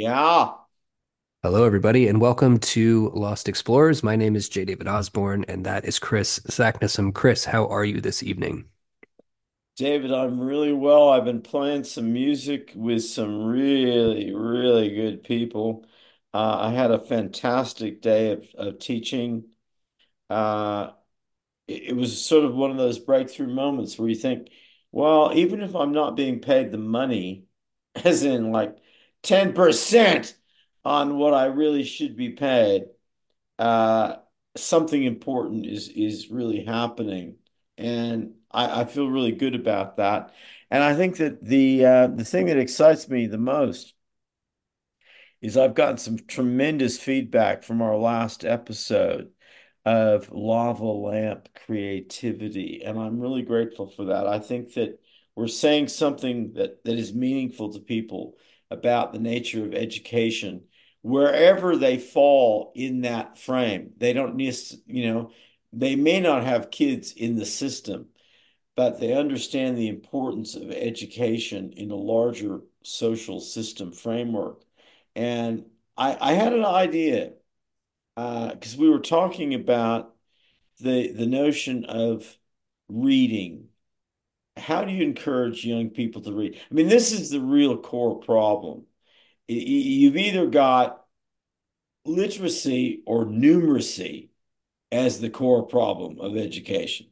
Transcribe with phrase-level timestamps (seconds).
[0.00, 0.52] Yeah.
[1.42, 4.02] Hello, everybody, and welcome to Lost Explorers.
[4.02, 4.64] My name is J.
[4.64, 7.12] David Osborne, and that is Chris Zachnason.
[7.12, 8.64] Chris, how are you this evening?
[9.76, 11.10] David, I'm really well.
[11.10, 15.84] I've been playing some music with some really, really good people.
[16.32, 19.48] Uh, I had a fantastic day of, of teaching.
[20.30, 20.92] Uh,
[21.68, 24.48] it, it was sort of one of those breakthrough moments where you think,
[24.92, 27.44] well, even if I'm not being paid the money,
[27.94, 28.78] as in like
[29.22, 30.34] 10%
[30.84, 32.84] on what I really should be paid,
[33.58, 34.16] uh,
[34.56, 37.36] something important is is really happening,
[37.78, 40.34] and I, I feel really good about that.
[40.70, 43.94] And I think that the uh, the thing that excites me the most
[45.40, 49.30] is I've gotten some tremendous feedback from our last episode
[49.84, 54.26] of lava lamp creativity, and I'm really grateful for that.
[54.26, 55.00] I think that
[55.34, 58.36] we're saying something that that is meaningful to people
[58.70, 60.62] about the nature of education
[61.02, 63.92] wherever they fall in that frame.
[63.96, 64.54] They don't need,
[64.86, 65.30] you know,
[65.72, 68.08] they may not have kids in the system,
[68.76, 74.62] but they understand the importance of education in a larger social system framework.
[75.16, 75.66] And
[75.96, 77.32] I, I had an idea
[78.16, 80.14] because uh, we were talking about
[80.80, 82.36] the the notion of
[82.88, 83.69] reading.
[84.56, 86.58] How do you encourage young people to read?
[86.70, 88.84] I mean, this is the real core problem.
[89.48, 91.04] You've either got
[92.04, 94.28] literacy or numeracy
[94.92, 97.06] as the core problem of education.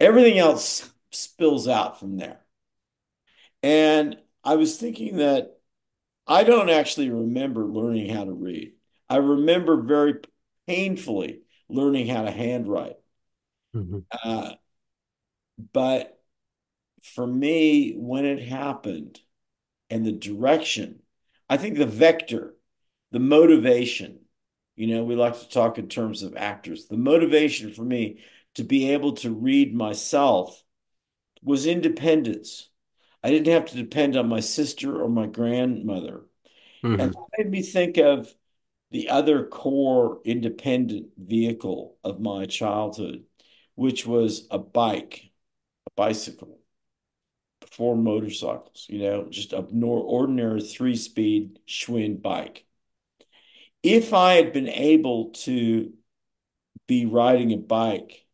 [0.00, 2.40] Everything else spills out from there.
[3.62, 5.58] And I was thinking that
[6.26, 8.74] I don't actually remember learning how to read.
[9.08, 10.16] I remember very
[10.66, 12.96] painfully learning how to handwrite.
[13.74, 13.98] Mm-hmm.
[14.22, 14.52] Uh,
[15.72, 16.17] but
[17.02, 19.20] for me, when it happened
[19.90, 21.00] and the direction,
[21.48, 22.54] I think the vector,
[23.10, 24.20] the motivation,
[24.76, 26.86] you know, we like to talk in terms of actors.
[26.86, 28.20] The motivation for me
[28.54, 30.62] to be able to read myself
[31.42, 32.68] was independence.
[33.22, 36.22] I didn't have to depend on my sister or my grandmother.
[36.84, 37.00] Mm-hmm.
[37.00, 38.32] And that made me think of
[38.90, 43.24] the other core independent vehicle of my childhood,
[43.74, 45.30] which was a bike,
[45.86, 46.57] a bicycle,
[47.78, 52.66] four motorcycles, you know, just a ordinary three speed Schwinn bike.
[53.82, 55.92] If I had been able to
[56.88, 58.26] be riding a bike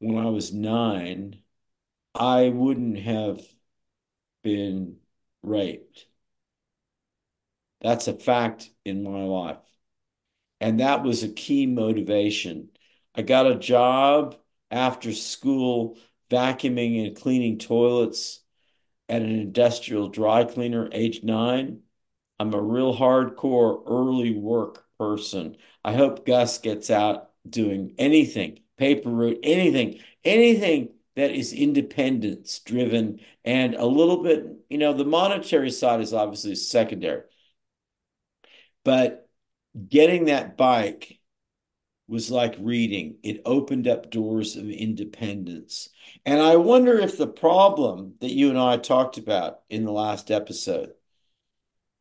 [0.00, 1.42] when I was nine,
[2.14, 3.42] I wouldn't have
[4.42, 4.98] been
[5.42, 6.06] raped.
[7.82, 9.58] That's a fact in my life.
[10.60, 12.70] And that was a key motivation.
[13.14, 14.36] I got a job
[14.70, 15.98] after school
[16.32, 18.40] vacuuming and cleaning toilets
[19.08, 21.80] at an industrial dry cleaner age nine.
[22.38, 25.56] I'm a real hardcore early work person.
[25.84, 33.20] I hope Gus gets out doing anything, paper route, anything, anything that is independence driven
[33.44, 37.22] and a little bit, you know, the monetary side is obviously secondary.
[38.84, 39.28] But
[39.88, 41.20] getting that bike
[42.08, 43.16] was like reading.
[43.22, 45.88] It opened up doors of independence.
[46.26, 50.30] And I wonder if the problem that you and I talked about in the last
[50.30, 50.92] episode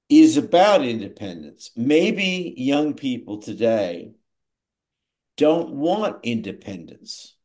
[0.09, 1.71] is about independence.
[1.75, 4.13] Maybe young people today
[5.37, 7.35] don't want independence.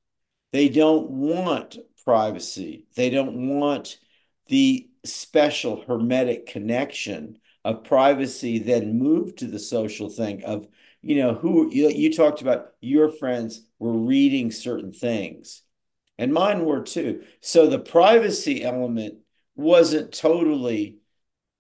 [0.53, 2.87] They don't want privacy.
[2.97, 3.99] They don't want
[4.49, 10.67] the special hermetic connection of privacy, then move to the social thing of,
[11.07, 15.63] you know, who you, you talked about your friends were reading certain things,
[16.19, 17.23] and mine were too.
[17.41, 19.19] So the privacy element
[19.55, 20.99] wasn't totally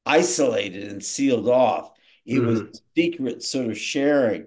[0.04, 1.92] isolated and sealed off.
[2.24, 2.46] It mm-hmm.
[2.46, 4.46] was secret sort of sharing,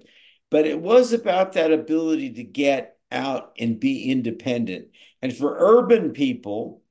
[0.51, 4.89] but it was about that ability to get out and be independent.
[5.21, 6.81] And for urban people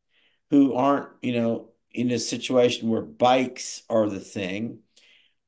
[0.50, 4.78] who aren't, you know, in a situation where bikes are the thing,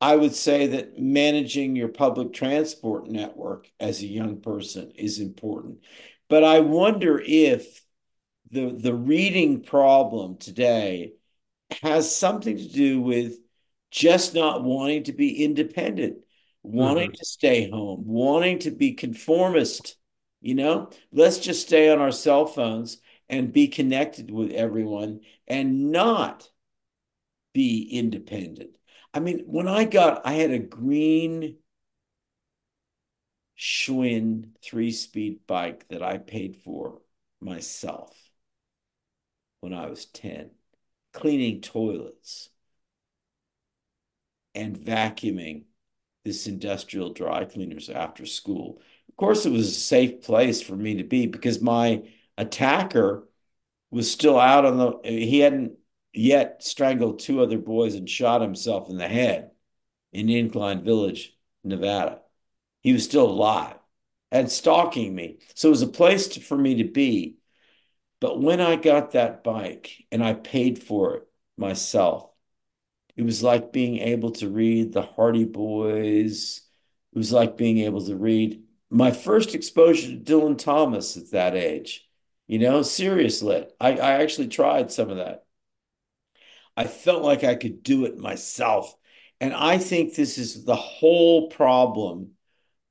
[0.00, 5.80] I would say that managing your public transport network as a young person is important.
[6.28, 7.82] But I wonder if
[8.50, 11.12] the the reading problem today
[11.82, 13.38] has something to do with
[13.90, 16.18] just not wanting to be independent,
[16.62, 17.18] wanting mm-hmm.
[17.18, 19.96] to stay home, wanting to be conformist.
[20.40, 22.98] You know, let's just stay on our cell phones
[23.28, 26.48] and be connected with everyone and not
[27.52, 28.70] be independent.
[29.14, 31.58] I mean, when I got, I had a green
[33.56, 37.00] Schwinn three speed bike that I paid for
[37.40, 38.32] myself
[39.60, 40.50] when I was 10
[41.14, 42.50] cleaning toilets.
[44.54, 45.64] and vacuuming
[46.24, 48.80] this industrial dry cleaners after school.
[49.08, 52.02] Of course, it was a safe place for me to be because my
[52.36, 53.28] attacker
[53.90, 55.74] was still out on the, he hadn't
[56.12, 59.50] yet strangled two other boys and shot himself in the head
[60.12, 62.20] in Incline Village, Nevada.
[62.82, 63.76] He was still alive
[64.30, 65.38] and stalking me.
[65.54, 67.36] So it was a place to, for me to be.
[68.20, 72.30] But when I got that bike and I paid for it myself,
[73.16, 76.62] it was like being able to read the Hardy Boys.
[77.12, 81.54] It was like being able to read my first exposure to Dylan Thomas at that
[81.54, 82.06] age.
[82.46, 83.72] You know, serious lit.
[83.80, 85.44] I, I actually tried some of that.
[86.80, 88.96] I felt like I could do it myself.
[89.38, 92.30] And I think this is the whole problem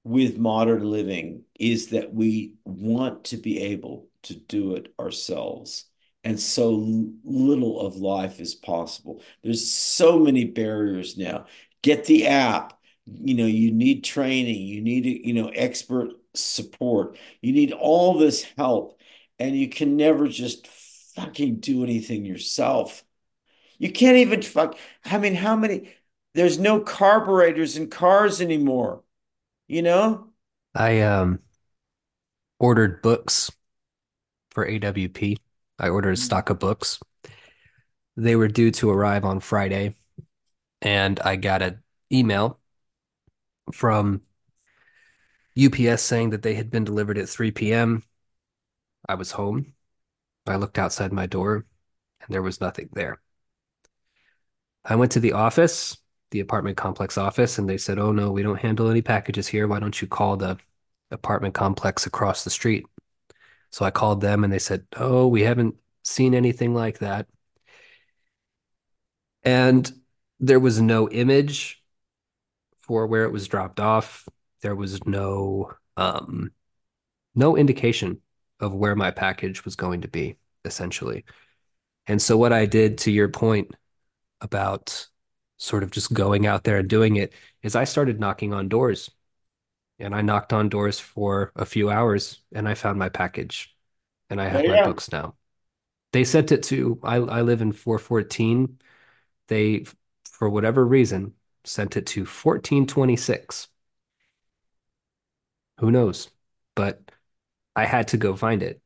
[0.04, 5.86] with modern living is that we want to be able to do it ourselves.
[6.24, 6.70] And so
[7.24, 9.24] little of life is possible.
[9.42, 11.48] There's so many barriers now.
[11.82, 12.78] Get the app.
[13.08, 17.18] You know, you need training, you need, you know, expert support.
[17.42, 19.00] You need all this help.
[19.40, 20.68] And you can never just
[21.16, 23.04] fucking do anything yourself.
[23.80, 24.78] You can't even fuck.
[25.06, 25.90] I mean, how many?
[26.36, 29.04] There's no carburetors in cars anymore.
[29.68, 30.28] You know?
[30.76, 31.40] I um
[32.60, 33.50] ordered books
[34.52, 35.38] for AWP.
[35.80, 37.00] I ordered a stock of books.
[38.18, 39.96] They were due to arrive on Friday,
[40.82, 42.60] and I got an email
[43.72, 44.22] from
[45.58, 48.04] UPS saying that they had been delivered at 3 p.m.
[49.08, 49.74] I was home.
[50.46, 51.66] I looked outside my door,
[52.22, 53.22] and there was nothing there.
[54.90, 55.98] I went to the office,
[56.32, 59.68] the apartment complex office, and they said, Oh, no, we don't handle any packages here.
[59.68, 60.58] Why don't you call the
[61.12, 62.86] apartment complex across the street?
[63.70, 67.28] So I called them and they said, Oh, we haven't seen anything like that.
[69.44, 69.90] And
[70.40, 71.84] there was no image
[72.82, 74.28] for where it was dropped off.
[74.62, 76.52] There was no um,
[77.36, 78.22] no indication
[78.60, 81.26] of where my package was going to be, essentially.
[82.08, 83.72] And so what I did to your point
[84.42, 85.08] about
[85.58, 87.34] sort of just going out there and doing it
[87.64, 89.12] is I started knocking on doors.
[90.00, 93.76] And I knocked on doors for a few hours and I found my package
[94.30, 94.78] and I have my Yeah.
[94.78, 95.36] books now.
[96.14, 98.80] They sent it to I I live in 414.
[99.50, 99.86] They
[100.32, 103.70] for whatever reason sent it to 1426.
[105.80, 106.30] Who knows?
[106.76, 107.12] But
[107.76, 108.82] I had to go find it.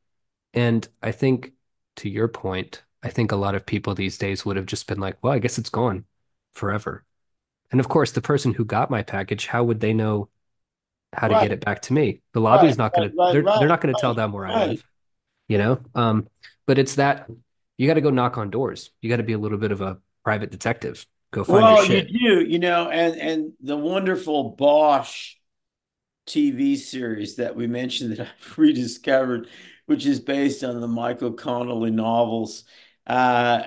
[0.54, 1.54] And I think
[1.98, 5.00] to your point, I think a lot of people these days would have just been
[5.00, 6.06] like, well, I guess it's gone
[6.54, 7.04] forever.
[7.72, 10.30] And of course, the person who got my package, how would they know
[11.14, 12.22] how to Right, get it back to me?
[12.32, 14.32] The right, lobby's not right, going to, they're, they're not going to tell right, them
[14.32, 14.56] where I right.
[14.56, 14.84] live,
[15.48, 15.80] you know?
[15.94, 16.28] Um,
[16.66, 17.28] but it's that
[17.78, 18.90] you got to go knock on doors.
[19.02, 21.06] You got to be a little bit of a private detective.
[21.32, 25.34] Go find your Well, you do, you know, and and the wonderful Bosch
[26.26, 29.48] TV series that we mentioned that I've rediscovered,
[29.86, 32.64] which is based on the Michael Connelly novels.
[33.06, 33.64] Uh,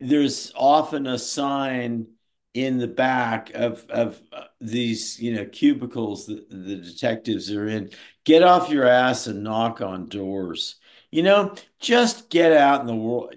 [0.00, 2.06] there's often a sign
[2.54, 7.90] in the back of of uh, these, you know, cubicles that the detectives are in.
[8.24, 10.76] Get off your ass and knock on doors.
[11.10, 13.34] You know, just get out in the world.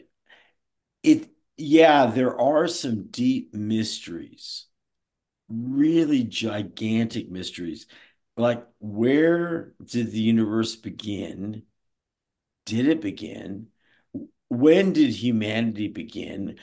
[1.03, 4.65] It, yeah, there are some deep mysteries,
[5.49, 7.87] really gigantic mysteries.
[8.37, 11.63] Like, where did the universe begin?
[12.65, 13.69] Did it begin?
[14.49, 16.57] When did humanity begin?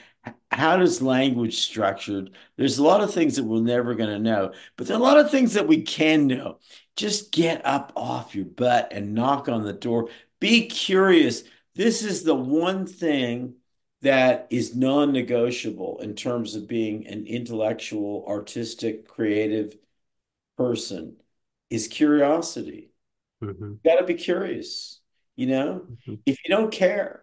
[0.51, 2.31] How does language structured?
[2.55, 5.03] There's a lot of things that we're never going to know, but there are a
[5.03, 6.59] lot of things that we can know.
[6.95, 10.09] Just get up off your butt and knock on the door.
[10.39, 11.43] Be curious.
[11.75, 13.55] This is the one thing
[14.01, 19.75] that is non-negotiable in terms of being an intellectual, artistic, creative
[20.57, 21.17] person
[21.69, 22.91] is curiosity.
[23.41, 23.49] hmm
[23.83, 24.99] You got to be curious,
[25.35, 25.87] you know?
[26.05, 27.22] hmm If you don't care,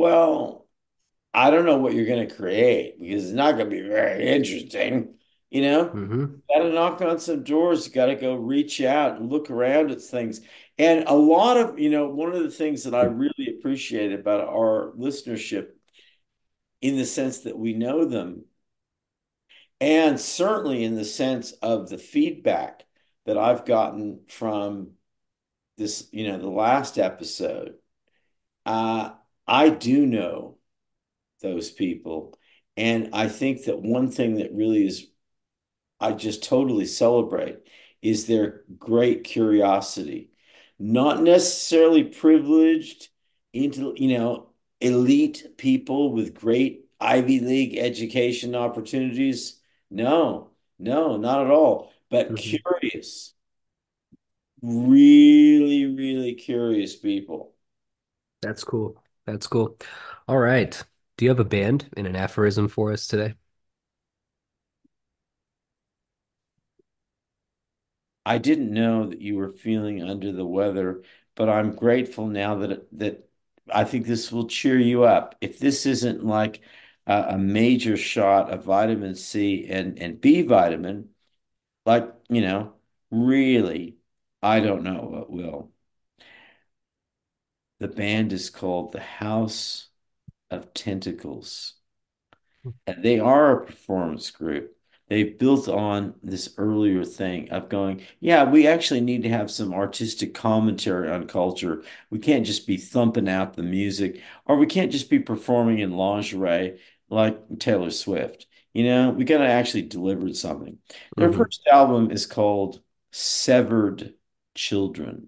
[0.00, 0.68] well,
[1.34, 4.28] I don't know what you're going to create because it's not going to be very
[4.28, 5.16] interesting.
[5.50, 9.30] You know, hmm got to knock on some doors, got to go reach out and
[9.30, 10.40] look around at things.
[10.78, 14.48] And a lot of, you know, one of the things that I really appreciate about
[14.48, 15.70] our listenership
[16.82, 18.44] in the sense that we know them,
[19.80, 22.84] and certainly in the sense of the feedback
[23.26, 24.92] that I've gotten from
[25.78, 27.76] this, you know, the last episode,
[28.66, 29.12] uh,
[29.50, 30.58] I do know
[31.42, 32.38] those people.
[32.76, 35.08] And I think that one thing that really is,
[36.00, 37.60] I just totally celebrate
[38.02, 40.30] is their great curiosity.
[40.78, 43.08] Not necessarily privileged
[43.52, 49.60] into, you know, elite people with great Ivy League education opportunities.
[49.90, 51.92] No, no, not at all.
[52.10, 53.34] But hmm curious,
[54.62, 57.54] really, really curious people.
[58.42, 58.99] That's cool.
[59.26, 59.78] That's cool.
[60.28, 60.82] All right.
[61.16, 63.34] Do you have a band and an aphorism for us today?
[68.26, 71.02] I didn't know that you were feeling under the weather,
[71.34, 73.28] but I'm grateful now that that
[73.72, 75.36] I think this will cheer you up.
[75.40, 76.60] If this isn't like
[77.06, 81.10] a, a major shot of vitamin C and and B vitamin,
[81.86, 82.74] like, you know,
[83.10, 83.98] really,
[84.42, 85.72] I don't know what will.
[87.80, 89.88] The band is called The House
[90.50, 91.74] of Tentacles.
[92.86, 94.76] And they are a performance group.
[95.08, 99.74] They've built on this earlier thing of going, yeah, we actually need to have some
[99.74, 101.82] artistic commentary on culture.
[102.10, 105.96] We can't just be thumping out the music, or we can't just be performing in
[105.96, 108.46] lingerie like Taylor Swift.
[108.72, 110.78] You know, we got to actually deliver something.
[111.18, 114.14] Their hmm first album is called Severed
[114.54, 115.26] Children.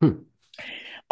[0.00, 0.24] Hmm.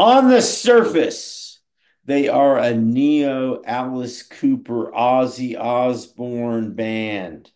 [0.03, 1.61] On the surface,
[2.05, 7.53] they are a neo Alice Cooper, Ozzy Osbourne band,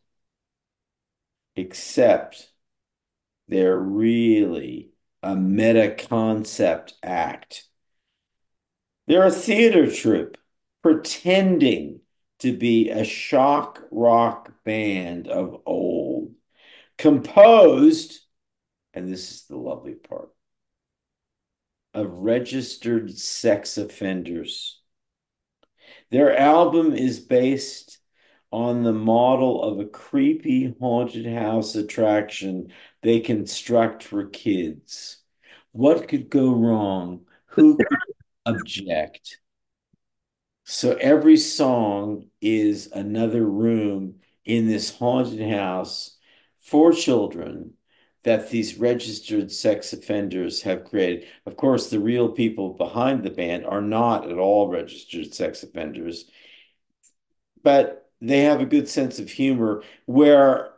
[1.56, 2.52] except
[3.48, 4.92] they're really
[5.24, 7.64] a meta concept act.
[9.08, 10.38] They're a theater troupe
[10.84, 11.98] pretending
[12.38, 16.32] to be a shock rock band of old,
[16.96, 18.20] composed,
[18.94, 20.28] and this is the lovely part,
[21.96, 24.80] of registered sex offenders.
[26.10, 27.98] Their album is based
[28.52, 32.70] on the model of a creepy haunted house attraction
[33.02, 35.18] they construct for kids.
[35.72, 37.22] What could go wrong?
[37.46, 37.98] Who could
[38.44, 39.38] object?
[40.64, 46.18] So every song is another room in this haunted house
[46.60, 47.75] for children
[48.26, 51.28] that these registered sex offenders have created.
[51.47, 56.25] Of course, the real people behind the band are not at all registered sex offenders,
[57.62, 60.73] but they have a good sense of humor where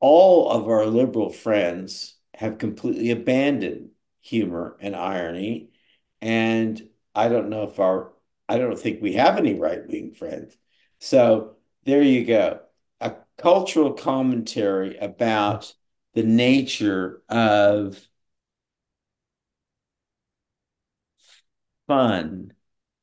[0.00, 3.88] all of our liberal friends have completely abandoned
[4.20, 5.70] humor and irony.
[6.20, 8.12] And I don't know if our,
[8.50, 10.54] I don't think we have any right-wing friends.
[10.98, 12.60] So there you go.
[13.00, 15.72] A cultural commentary about
[16.18, 17.96] the nature of
[21.86, 22.52] fun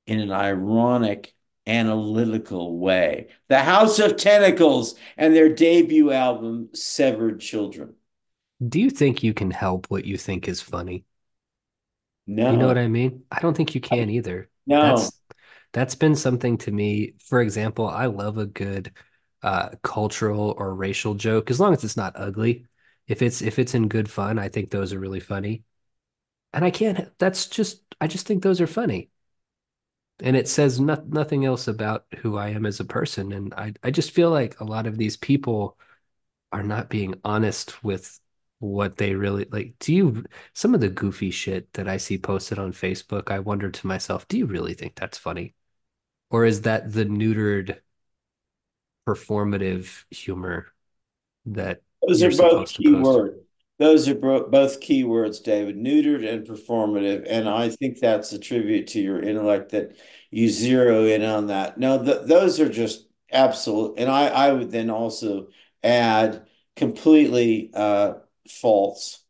[0.05, 1.33] in an ironic,
[1.65, 3.29] analytical way.
[3.47, 7.93] The House of Tentacles and their debut album, Severed Children.
[8.67, 11.05] Do you think you can help what you think is funny?
[12.27, 12.51] No.
[12.51, 13.23] You know what I mean?
[13.31, 14.49] I don't think you can either.
[14.65, 14.97] no.
[14.97, 15.11] That's
[15.71, 17.13] that's been something to me.
[17.19, 18.91] For example, I love a good
[19.41, 22.65] uh cultural or racial joke as long as it's not ugly.
[23.07, 25.63] If it's if it's in good fun, I think those are really funny.
[26.53, 29.11] And I can't that's just I just think those are funny.
[30.19, 33.31] And it says no, nothing else about who I am as a person.
[33.33, 35.77] And I, I just feel like a lot of these people
[36.53, 38.19] are not being honest with
[38.59, 39.75] what they really like.
[39.79, 43.71] Do you, some of the goofy shit that I see posted on Facebook, I wonder
[43.71, 45.55] to myself, do you really think that's funny?
[46.31, 47.79] Or is that the neutered
[49.07, 50.67] performative humor
[51.47, 53.35] that Those you're both key words.
[53.77, 57.25] Those are bro- both key words, David, neutered and performative.
[57.29, 59.97] And I think that's a tribute to your intellect that
[60.31, 61.77] you zero in on that.
[61.77, 63.99] No, th those are just absolute.
[63.99, 65.47] And I, I would then also
[65.83, 68.13] add completely uh,
[68.49, 69.21] false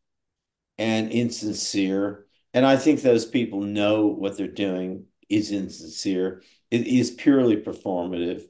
[0.77, 2.25] and insincere.
[2.53, 6.43] And I think those people know what they're doing is insincere.
[6.71, 8.43] It is purely performative.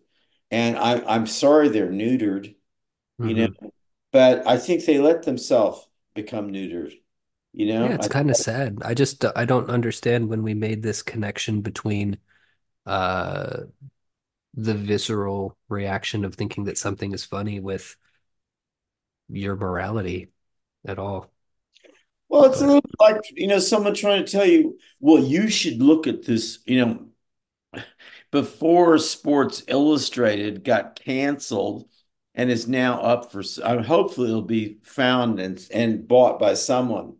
[0.51, 2.55] And I, I'm sorry they're neutered,
[3.21, 3.47] you know,
[4.15, 6.93] but I think they let themselves become neutered,
[7.53, 7.95] you Yeah, know?
[7.95, 8.79] it's kind of sad.
[8.85, 12.17] I just I don't understand when we made this connection between
[12.85, 13.63] uh
[14.55, 17.97] the visceral reaction of thinking that something is funny with
[19.29, 20.31] your morality
[20.85, 21.31] at all.
[22.29, 25.81] well, it's a little like, you know, someone trying to tell you, well, you should
[25.81, 27.83] look at this, you know,
[28.31, 31.87] before Sports Illustrated got canceled
[32.35, 37.15] and is now up for, uh, hopefully it'll be found and, and bought by someone.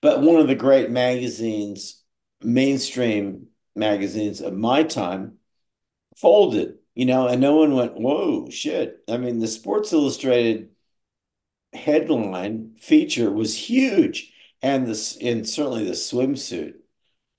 [0.00, 2.02] But one of the great magazines,
[2.40, 5.38] mainstream magazines of my time,
[6.16, 9.02] folded, you know, and no one went, whoa, shit.
[9.08, 10.70] I mean, the Sports Illustrated
[11.72, 14.32] headline feature was huge.
[14.62, 16.74] And this, and certainly the swimsuit.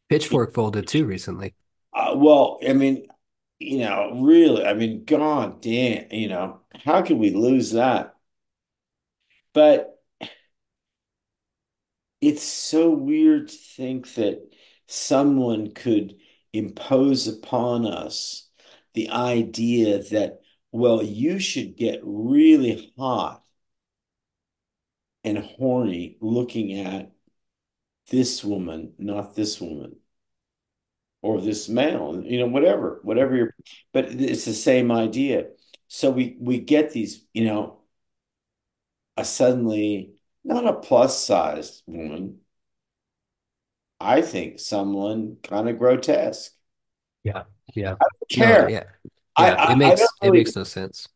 [0.07, 1.55] Pitchfork folded too recently.
[1.93, 3.07] Uh, well, I mean,
[3.59, 8.15] you know, really, I mean, God damn, you know, how could we lose that?
[9.53, 9.99] But
[12.21, 14.41] it's so weird to think that
[14.87, 16.15] someone could
[16.53, 18.49] impose upon us
[18.93, 20.39] the idea that,
[20.71, 23.43] well, you should get really hot
[25.23, 27.11] and horny looking at
[28.09, 29.97] this woman, not this woman,
[31.27, 33.55] or this male, you know, whatever, whatever you're,
[33.93, 35.47] but it's the same idea.
[35.87, 37.79] So we we get these, you know,
[39.17, 42.39] a suddenly not a plus sized woman,
[43.99, 46.53] I think someone kind of grotesque.
[47.23, 47.43] Yeah.
[47.75, 47.95] Yeah.
[48.01, 48.67] I don't No, care.
[48.67, 48.83] yeah.
[49.37, 49.57] I, Yeah.
[49.57, 51.07] I, It makes it makes no sense.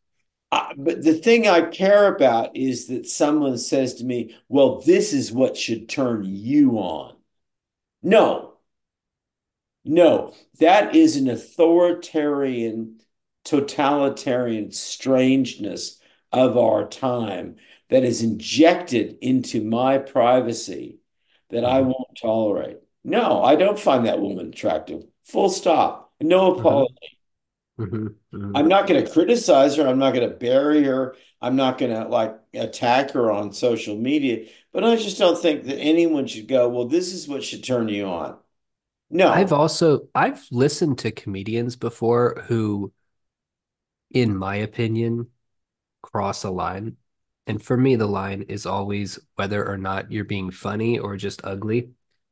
[0.50, 5.12] I, but the thing I care about is that someone says to me, well, this
[5.12, 7.16] is what should turn you on.
[8.02, 8.51] No,
[9.84, 13.00] no, that is an authoritarian,
[13.44, 16.00] totalitarian strangeness
[16.32, 17.56] of our time
[17.90, 20.98] that is injected into my privacy
[21.50, 22.78] that I hmm won't tolerate.
[23.04, 25.04] No, I don't find that woman attractive.
[25.24, 26.12] Full stop.
[26.20, 27.18] No hmm apology.
[27.78, 29.86] hmm hmm I'm not going to criticize her.
[29.86, 31.16] I'm not going to bury her.
[31.40, 34.46] I'm not going to like attack her on social media.
[34.72, 37.88] But I just don't think that anyone should go, well, this is what should turn
[37.88, 38.36] you on.
[39.28, 42.92] I've also I've listened to comedians before who,
[44.10, 45.28] in my opinion,
[46.02, 46.96] cross a line.
[47.46, 51.42] And for me, the line is always whether or not you're being funny or just
[51.44, 51.90] ugly.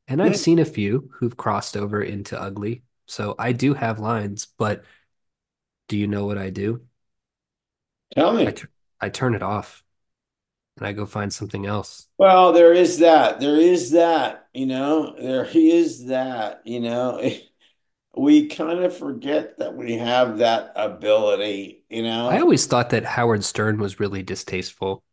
[0.08, 0.36] And I've Hmm.
[0.36, 2.82] seen a few who've crossed over into ugly.
[3.06, 4.84] So I do have lines, but
[5.88, 6.86] do you know what I do?
[8.14, 8.60] Tell I me.
[9.00, 9.82] I turn it off
[10.80, 12.08] and I go find something else.
[12.18, 13.38] Well, there is that.
[13.38, 17.22] There is that, you know, there is that, you know.
[18.12, 22.28] We kind of forget that we have that ability, you know.
[22.28, 25.04] I always thought that Howard Stern was really distasteful.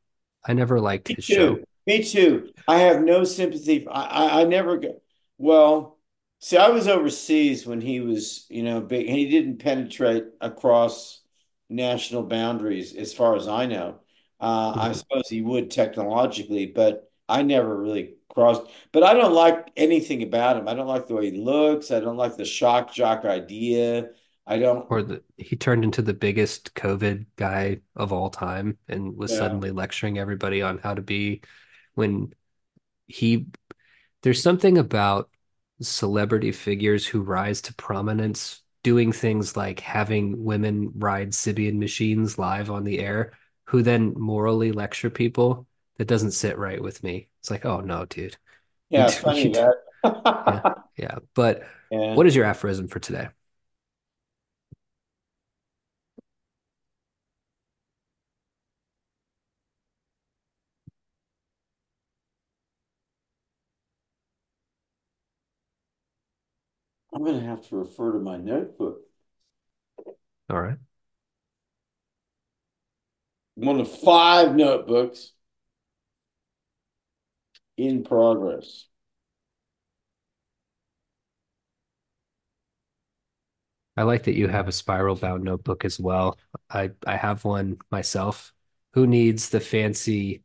[0.43, 1.59] I never liked Me his show.
[1.85, 2.49] Me too.
[2.67, 3.87] I have no sympathy.
[3.87, 4.99] I, I, I never go.
[5.37, 5.99] Well,
[6.39, 9.07] see, I was overseas when he was, you know, big.
[9.07, 11.21] He didn't penetrate across
[11.69, 13.99] national boundaries, as far as I know.
[14.39, 14.95] Uh, I Mhm.
[14.95, 18.63] suppose he would technologically, but I never really crossed.
[18.91, 20.67] But I don't like anything about him.
[20.67, 21.91] I don't like the way he looks.
[21.91, 24.11] I don't like the shock jock idea.
[24.45, 24.85] I don't.
[24.89, 29.39] Or the he turned into the biggest COVID guy of all time and was Yeah.
[29.39, 31.41] suddenly lecturing everybody on how to be
[31.95, 32.33] when
[33.07, 33.47] he
[34.23, 35.29] there's something about
[35.81, 42.71] celebrity figures who rise to prominence doing things like having women ride Sybian machines live
[42.71, 43.33] on the air
[43.67, 47.29] who then morally lecture people that doesn't sit right with me.
[47.41, 48.37] It's like, oh no, dude.
[48.89, 49.11] Yeah.
[49.11, 49.71] you Funny do,
[50.47, 50.61] yeah,
[50.97, 51.19] yeah.
[51.35, 52.15] But Yeah.
[52.15, 53.29] what is your aphorism for today?
[67.13, 69.01] I'm going to have to refer to my notebook.
[70.49, 70.77] All right.
[73.57, 75.33] One of five notebooks
[77.75, 78.85] in progress.
[83.95, 86.37] I like that you have a spiral bound notebook as well.
[86.69, 88.53] I I have one myself.
[88.93, 90.43] Who needs the fancy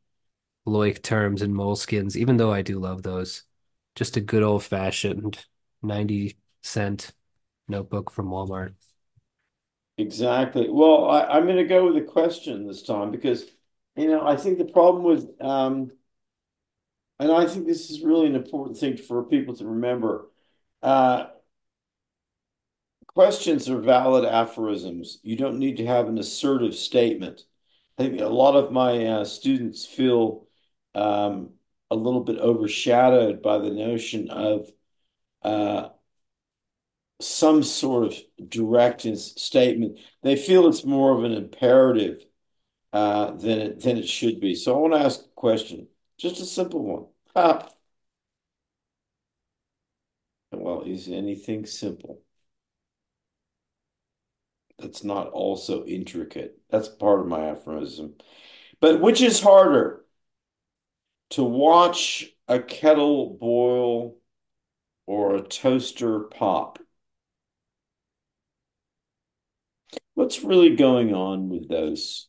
[0.66, 3.44] Leuchtturms and moleskins, even though I do love those.
[3.96, 5.44] Just a good old fashioned
[5.82, 7.12] 90 cent
[7.68, 8.74] notebook from Walmart.
[9.98, 10.68] Exactly.
[10.70, 13.44] Well, I, I'm going to go with a question this time because,
[13.96, 15.90] you know, I think the problem with, um,
[17.18, 20.26] and I think this is really an important thing for people to remember.
[20.82, 21.26] Uh,
[23.14, 25.18] questions are valid aphorisms.
[25.22, 27.42] You don't need to have an assertive statement.
[27.98, 30.46] I think a lot of my uh, students feel
[30.94, 31.50] um,
[31.90, 34.70] a little bit overshadowed by the notion of
[35.42, 35.90] uh,
[37.22, 38.14] some sort of
[38.48, 39.98] direct statement.
[40.22, 42.24] They feel it's more of an imperative
[42.92, 44.54] uh, than it than it should be.
[44.54, 46.84] So I want to ask a question, just a simple
[47.34, 47.64] one.
[50.52, 52.22] Well, is anything simple
[54.78, 56.58] that's not also intricate?
[56.70, 58.14] That's part of my aphorism.
[58.80, 60.04] But which is harder,
[61.30, 64.16] to watch a kettle boil
[65.06, 66.78] or a toaster pop?
[70.14, 72.28] What's really going on with those?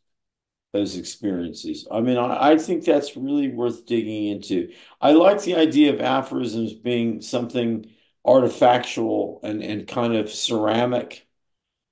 [0.74, 1.88] those experiences.
[1.92, 4.74] I mean, I, I think that's really worth digging into.
[5.02, 7.88] I like the idea of aphorisms being something
[8.28, 11.28] artifactual and, and kind of ceramic.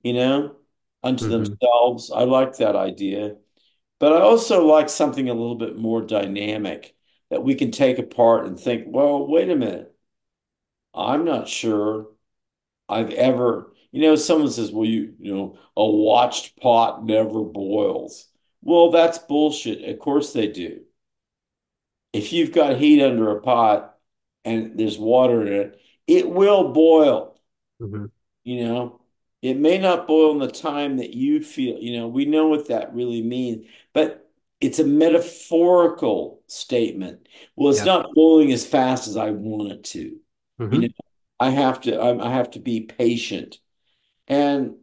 [0.04, 0.56] you know,
[1.04, 2.12] unto hmm themselves.
[2.12, 3.36] I like that idea.
[4.00, 6.96] But I also like something a little bit more dynamic
[7.32, 9.96] that we can take apart and think, well, wait a minute.
[10.94, 12.08] I'm not sure
[12.90, 18.28] I've ever, you know, someone says, well, you, you know, a watched pot never boils.
[18.62, 19.84] Well, that's bullshit.
[19.90, 20.82] Of course they do.
[22.14, 23.98] If you've got heat under a pot
[24.44, 27.38] and there's water in it, it will boil.
[27.80, 28.06] hmm
[28.44, 29.02] You know,
[29.42, 32.68] it may not boil in the time that you feel, you know, we know what
[32.68, 37.28] that really means, but it's a metaphorical statement.
[37.56, 37.86] Well, it's Yeah.
[37.86, 40.20] not boiling as fast as I want it to.
[40.70, 40.88] You know,
[41.40, 43.60] I have to, I have to be patient.
[44.28, 44.76] And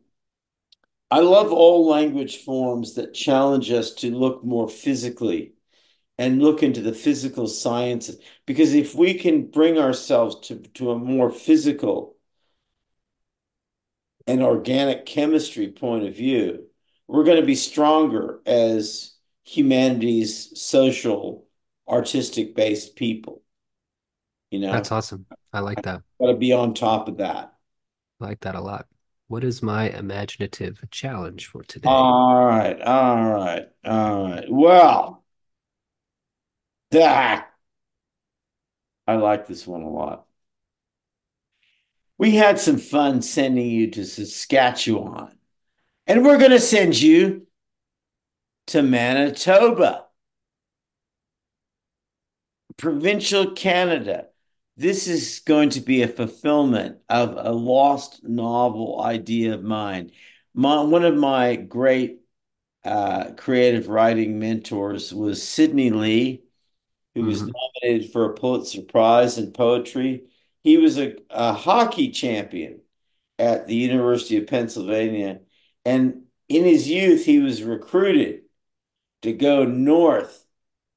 [1.11, 5.55] I love all language forms that challenge us to look more physically
[6.19, 8.21] and look into the physical sciences.
[8.45, 12.17] Because if we can bring ourselves to, to a more physical
[14.27, 16.67] and organic chemistry point of view,
[17.07, 21.47] we're going to be stronger as humanities, social,
[21.89, 23.43] artistic based people.
[24.51, 25.25] You know, That's awesome.
[25.53, 26.03] I like that.
[26.21, 27.55] got to be on top of that.
[28.21, 28.87] I like that a lot.
[29.29, 31.89] What is my imaginative challenge for today?
[31.89, 34.47] All right, all right, all right.
[34.49, 35.23] Well,
[36.91, 37.51] that
[39.07, 40.25] I like this one a lot.
[42.17, 45.39] We had some fun sending you to Saskatchewan,
[46.07, 47.47] and we're going to send you
[48.69, 50.07] to Manitoba.
[52.79, 54.29] provincial Canada.
[54.79, 60.13] This is going to be a fulfillment of a lost novel idea of mine.
[60.55, 62.21] My, one of my great
[62.85, 66.45] uh, creative writing mentors was Sidney Lee,
[67.15, 67.53] who was hmm
[67.85, 70.25] nominated for a Pulitzer Prize in poetry.
[70.65, 72.81] He was a, a hockey champion
[73.39, 75.41] at the University of Pennsylvania.
[75.85, 78.43] And in his youth, he was recruited
[79.23, 80.45] to go north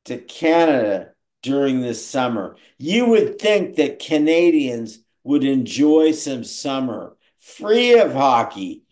[0.06, 1.11] to Canada
[1.42, 2.56] during this summer.
[2.78, 8.84] You would think that Canadians would enjoy some summer free of hockey.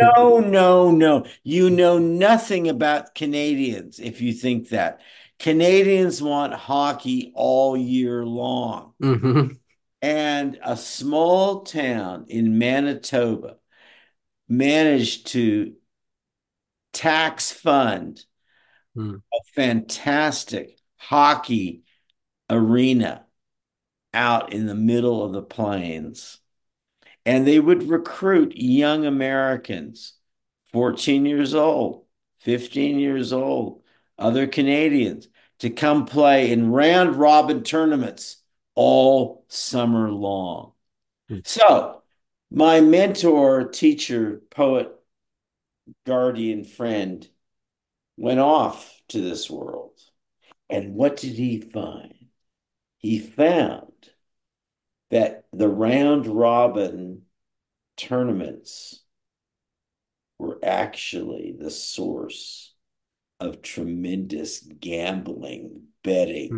[0.00, 1.26] No, no, no.
[1.42, 5.00] You know nothing about Canadians if you think that.
[5.38, 8.94] Canadians want hockey all year long.
[9.00, 9.48] hmm
[10.00, 13.56] And a small town in Manitoba
[14.48, 15.74] managed to
[16.92, 18.24] tax fund
[19.32, 21.82] a fantastic hockey
[22.50, 23.26] arena
[24.14, 26.38] out in the middle of the plains.
[27.24, 30.14] And they would recruit young Americans,
[30.72, 32.04] 14 years old,
[32.40, 33.82] 15 years old,
[34.18, 38.38] other Canadians to come play in round robin tournaments
[38.74, 40.72] all summer long.
[41.28, 41.38] Hmm.
[41.44, 42.02] So,
[42.50, 44.90] my mentor, teacher, poet,
[46.06, 47.28] guardian friend
[48.16, 49.98] went off to this world.
[50.70, 52.17] And what did he find?
[52.98, 53.92] He found
[55.10, 57.22] that the round robin
[57.96, 59.02] tournaments
[60.38, 62.74] were actually the source
[63.40, 66.48] of tremendous gambling, betting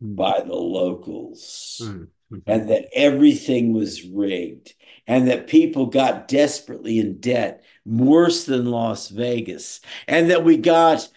[0.00, 0.06] hmm.
[0.06, 0.14] Hmm.
[0.14, 2.04] by the locals, hmm.
[2.46, 4.74] and that everything was rigged,
[5.06, 11.08] and that people got desperately in debt, worse than Las Vegas, and that we got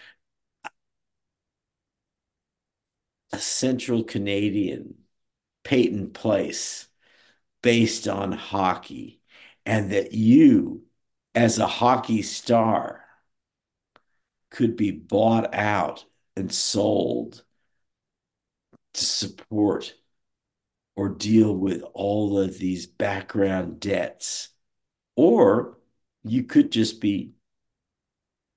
[3.31, 4.95] a central Canadian
[5.63, 6.87] Peyton Place
[7.61, 9.21] based on hockey,
[9.65, 10.83] and that you,
[11.35, 13.03] as a hockey star,
[14.49, 17.43] could be bought out and sold
[18.93, 19.93] to support
[20.95, 24.49] or deal with all of these background debts.
[25.15, 25.77] Or
[26.23, 27.33] you could just be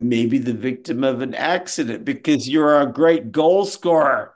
[0.01, 4.35] maybe the victim of an accident because you're a great goal scorer.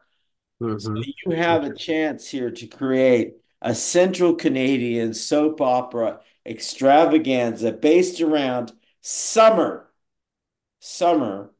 [0.79, 7.73] So hmm you have a chance here to create a central Canadian soap opera extravaganza
[7.73, 9.90] based around summer,
[10.81, 11.53] summer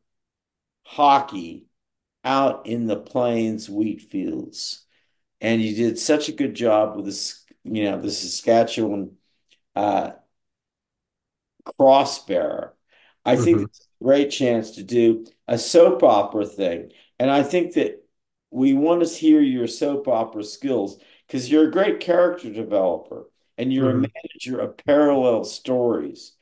[0.85, 1.66] hockey
[2.24, 4.87] out in the plains wheat fields.
[5.40, 9.16] And you did such a good job with this, you know, the Saskatchewan
[9.76, 10.12] uh,
[11.64, 12.74] cross bearer.
[13.24, 16.92] I think hmm it's a great chance to do a soap opera thing.
[17.18, 18.04] And I think that
[18.56, 23.26] we want to hear your soap opera skills because you're a great character developer
[23.58, 26.32] and you're a hmm manager of parallel stories.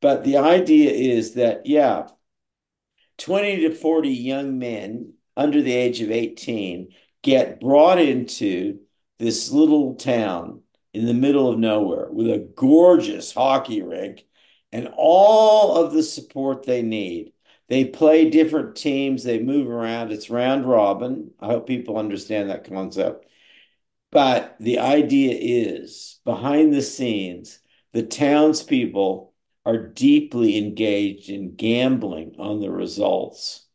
[0.00, 2.08] But the idea is that, yeah,
[3.18, 6.90] 20 to 40 young men under the age of 18
[7.22, 8.80] get brought into
[9.18, 10.62] this little town
[10.94, 14.24] in the middle of nowhere with a gorgeous hockey rink
[14.72, 17.32] and all of the support they need.
[17.68, 20.10] They play different teams, they move around.
[20.10, 21.32] It's round robin.
[21.38, 23.26] I hope people understand that concept.
[24.10, 27.60] But the idea is behind the scenes,
[27.92, 29.34] the townspeople
[29.66, 33.66] are deeply engaged in gambling on the results.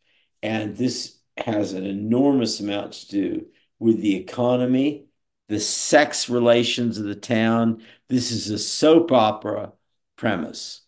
[0.41, 3.45] And this has an enormous amount to do
[3.77, 5.06] with the economy,
[5.49, 7.84] the sex relations of the town.
[8.10, 9.73] This is a soap opera
[10.15, 10.82] premise.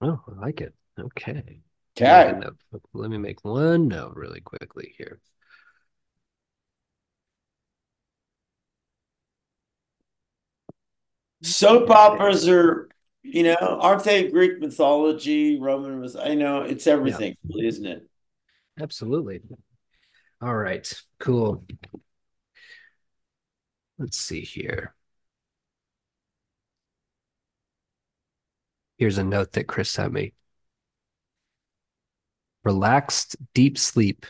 [0.00, 0.74] Oh, I like it.
[0.98, 1.61] Okay.
[1.96, 2.42] Okay.
[2.92, 5.20] Let me make one note really quickly here.
[11.42, 12.88] Soap operas are,
[13.22, 16.16] you know, aren't they Greek mythology, Roman myth?
[16.18, 18.08] I know it's Yeah, everything, isn't it?
[18.80, 19.40] absolutely.
[20.42, 21.64] All right, cool.
[23.98, 24.94] Let's see here.
[28.96, 30.32] Here's a note that Chris sent me.
[32.64, 34.24] Relaxed, deep sleep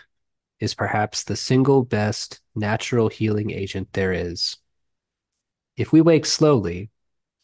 [0.58, 4.56] is perhaps the single best natural healing agent there is.
[5.76, 6.90] If we wake slowly,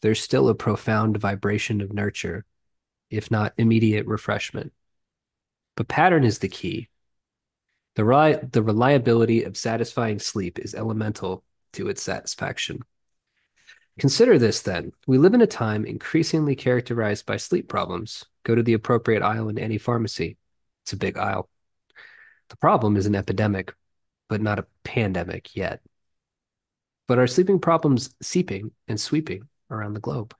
[0.01, 2.45] there's still a profound vibration of nurture,
[3.09, 4.71] if not immediate refreshment.
[5.75, 6.89] But pattern is the key.
[7.95, 12.79] The, the reliability of satisfying sleep is elemental to its satisfaction.
[13.99, 14.93] Consider this then.
[15.05, 18.25] We live in a time increasingly characterized by sleep problems.
[18.43, 20.37] Go to the appropriate aisle in any pharmacy.
[20.89, 21.47] It's a big aisle.
[22.49, 23.75] The problem is an epidemic,
[24.27, 25.83] but not a pandemic yet.
[27.07, 30.33] But are sleeping problems seeping and sweeping around the globe?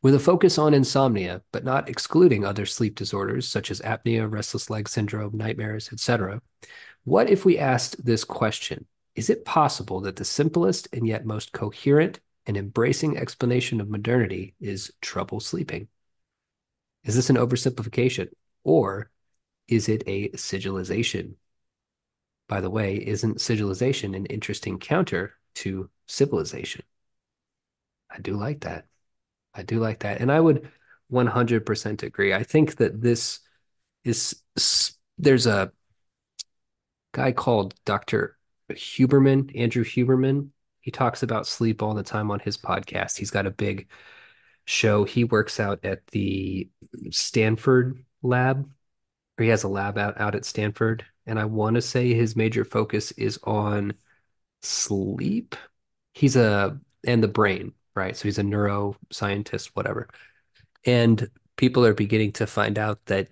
[0.00, 4.70] With a focus on insomnia, but not excluding other sleep disorders such as apnea, restless
[4.70, 6.40] leg syndrome, nightmares, etc.,
[7.04, 8.86] what if we asked this question?
[9.16, 14.54] Is it possible that the simplest and yet most coherent and embracing explanation of modernity
[14.62, 15.88] is trouble sleeping?
[17.04, 18.28] Is this an oversimplification?
[18.64, 19.10] Or
[19.68, 21.34] is it a sigilization?
[22.48, 26.82] By the way, isn't sigilization an interesting counter to civilization?
[28.10, 28.86] I do like that.
[29.54, 30.20] I do like that.
[30.20, 30.70] And I would
[31.12, 32.32] 100% agree.
[32.32, 33.40] I think that this
[34.04, 34.42] is,
[35.18, 35.72] there's a
[37.12, 38.36] guy called Dr.
[38.70, 40.50] Huberman, Andrew Huberman.
[40.80, 43.18] He talks about sleep all the time on his podcast.
[43.18, 43.88] He's got a big
[44.66, 45.04] show.
[45.04, 46.68] He works out at the
[47.10, 48.70] Stanford lab,
[49.38, 51.04] or he has a lab out, out at Stanford.
[51.26, 53.94] And I want to say his major focus is on
[54.62, 55.56] sleep.
[56.14, 58.16] He's a, and the brain, right?
[58.16, 60.08] So he's a neuroscientist, whatever.
[60.84, 63.28] And people are beginning to find out that,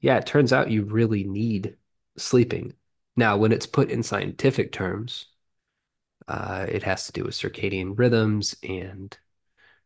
[0.00, 1.76] yeah, it turns out you really need
[2.16, 2.74] sleeping.
[3.16, 5.26] Now, when it's put in scientific terms,
[6.26, 9.16] uh, it has to do with circadian rhythms and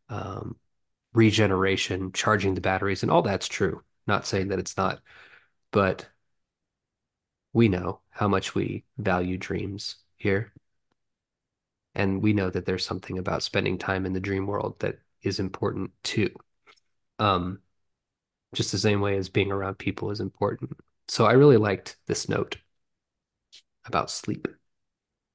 [0.09, 0.55] um,
[1.13, 3.83] regeneration, charging the batteries, and all that's true.
[4.07, 5.01] Not saying that it's not,
[5.71, 6.07] but
[7.53, 10.53] we know how much we value dreams here.
[11.95, 15.39] And we know that there's something about spending time in the dream world that is
[15.39, 16.29] important too.
[17.17, 17.59] Um,
[18.53, 20.77] just the same way as being around people is important.
[21.07, 22.57] So I really liked this note
[23.85, 24.47] about sleep.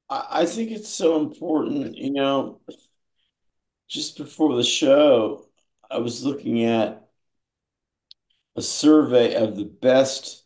[0.09, 2.61] I, think it's so important, you know,
[3.88, 5.46] just before the show,
[5.90, 7.03] I was looking at
[8.56, 10.44] a survey of the best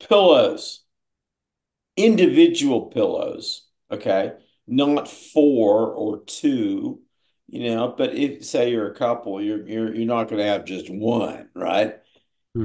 [0.00, 0.84] pillows,
[1.96, 4.32] individual pillows, okay?
[4.66, 7.00] Not four or two,
[7.48, 10.64] you know, but if say you're a couple, you're you're you're not going to have
[10.64, 11.96] just one, right?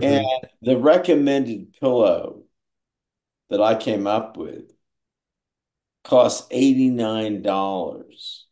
[0.02, 0.46] And Mm-hmm.
[0.62, 2.44] the recommended pillow
[3.50, 4.72] that I came up with
[6.04, 8.45] costs $89.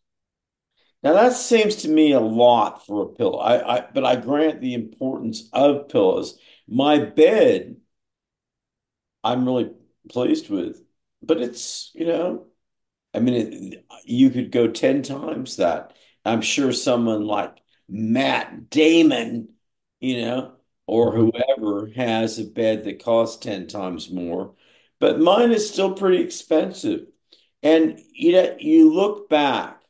[1.03, 3.37] Now that seems to me a lot for a pillow.
[3.39, 6.39] I, I but I grant the importance of pillows.
[6.67, 7.77] My bed,
[9.23, 9.71] I'm really
[10.09, 10.81] pleased with,
[11.21, 12.47] but it's, you know,
[13.15, 13.35] I mean,
[13.73, 15.93] it, you could go 10 times that.
[16.25, 17.57] I'm sure someone like
[17.89, 19.49] Matt Damon,
[20.01, 20.53] you know,
[20.87, 21.29] or Mm-hmm.
[21.57, 24.55] whoever has a bed that costs 10 times more,
[24.99, 27.07] but mine is still pretty expensive.
[27.63, 29.82] And you know, you look back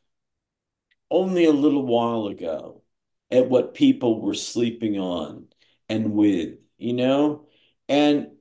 [1.14, 2.82] only a little while ago
[3.30, 5.46] at what people were sleeping on
[5.88, 7.46] and with, you know,
[7.88, 8.32] and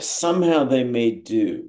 [0.00, 1.68] somehow they made do.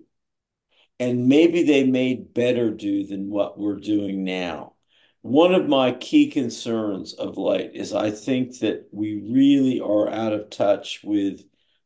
[0.99, 4.73] And maybe they made better do than what we're doing now.
[5.21, 10.33] One of my key concerns of late is I think that we really are out
[10.33, 11.41] of touch with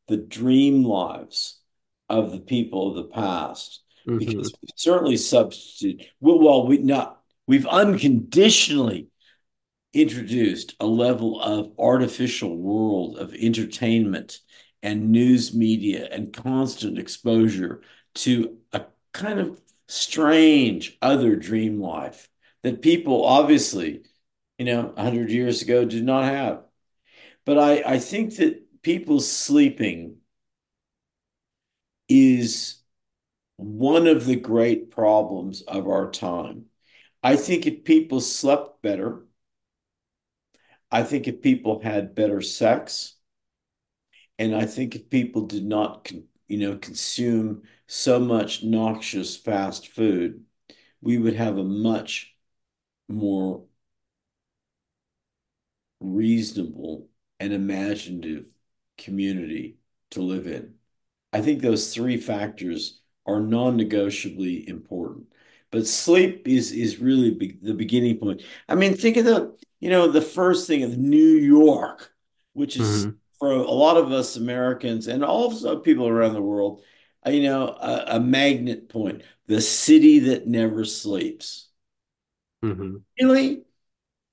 [0.08, 1.60] the dream lives
[2.10, 4.20] of the people of the past Mm-hmm.
[4.20, 7.15] because we certainly substitute well, well we not
[7.48, 9.08] we've unconditionally
[9.94, 14.40] introduced a level of artificial world of entertainment
[14.84, 17.82] and news media and constant exposure
[18.14, 22.30] to a kind of strange other dream life
[22.64, 24.04] that people obviously,
[24.58, 26.64] you know, 100 years ago did not have.
[27.46, 30.18] But I, I think that people sleeping
[32.10, 32.78] is
[33.58, 36.66] one of the great problems of our time.
[37.26, 39.26] I think if people slept better,
[40.92, 43.16] I think if people had better sex,
[44.38, 46.12] and I think if people did not,
[46.48, 50.44] you know, consume so much noxious fast food,
[51.02, 52.36] we would have a much
[53.10, 53.66] more
[56.00, 57.10] reasonable
[57.40, 58.46] and imaginative
[59.00, 59.80] community
[60.12, 60.76] to live in.
[61.34, 65.26] I think those three factors are non-negotiably important.
[65.72, 68.44] But sleep is is really be the beginning point.
[68.70, 72.14] I mean, think of the, you know, the first thing of New York,
[72.54, 76.82] which is hmm for a lot of us Americans and also people around the world,
[77.26, 81.68] uh, you know, a, a magnet point, the city that never sleeps.
[82.62, 83.64] hmm Really?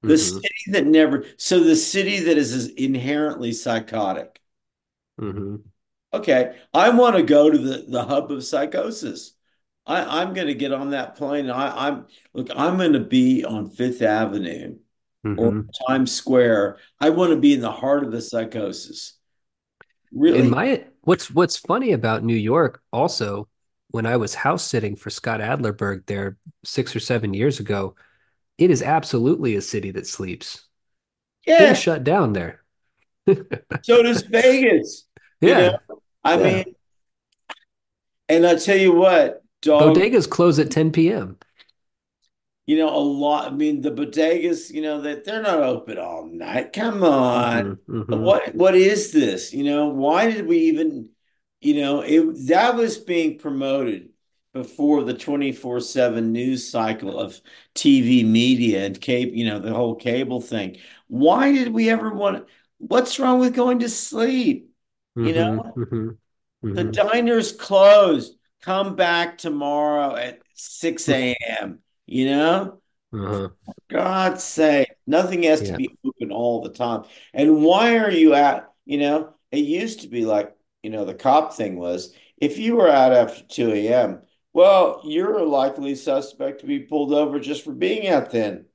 [0.06, 4.40] The hmm city that never, so the city that is inherently psychotic.
[5.18, 5.62] hmm
[6.14, 9.31] Okay, I want to go to the, the hub of psychosis.
[9.86, 11.50] I, I'm going to get on that plane.
[11.50, 14.78] I, I'm look, I'm going to be on Fifth Avenue
[15.36, 16.78] or hmm Times Square.
[17.00, 19.18] I want to be in the heart of the psychosis.
[20.30, 20.48] In Really?
[20.48, 23.48] my what's what's funny about New York also,
[23.90, 27.94] when I was house sitting for Scott Adlerberg there six or seven years ago,
[28.58, 30.68] it is absolutely a city that sleeps.
[31.58, 31.78] Things Yeah.
[31.78, 32.62] shut down there.
[33.82, 35.06] So does Vegas.
[35.42, 35.76] You know, Yeah,
[36.24, 36.38] I yeah.
[36.38, 36.74] mean,
[38.28, 40.06] and I tell you what, dog.
[40.06, 41.36] Bodegas close at 10 p.m.
[42.66, 43.52] You know, a lot.
[43.52, 46.72] I mean, the bodegas, you know, that they're not open all night.
[46.72, 47.76] Come on.
[47.96, 49.52] hmm hmm What what is this?
[49.52, 51.10] You know, why did we even,
[51.60, 54.10] you know, it that was being promoted
[54.52, 57.40] before the 24/7 news cycle of
[57.74, 60.78] TV media and cable, you know, the whole cable thing.
[61.08, 62.46] Why did we ever want
[62.78, 64.70] what's wrong with going to sleep?
[65.20, 66.16] You hmm know, hmm
[66.72, 68.36] the hmm diner's closed.
[68.62, 71.80] Come back tomorrow at 6 a.m.
[72.06, 72.78] You know?
[73.12, 73.48] Uh-huh.
[73.90, 77.04] God's sake, nothing has to be open all the time.
[77.34, 81.14] And why are you at, you know, it used to be like, you know, the
[81.14, 84.22] cop thing was if you were out after 2 a.m.,
[84.54, 88.66] well, you're a likely suspect to be pulled over just for being out then,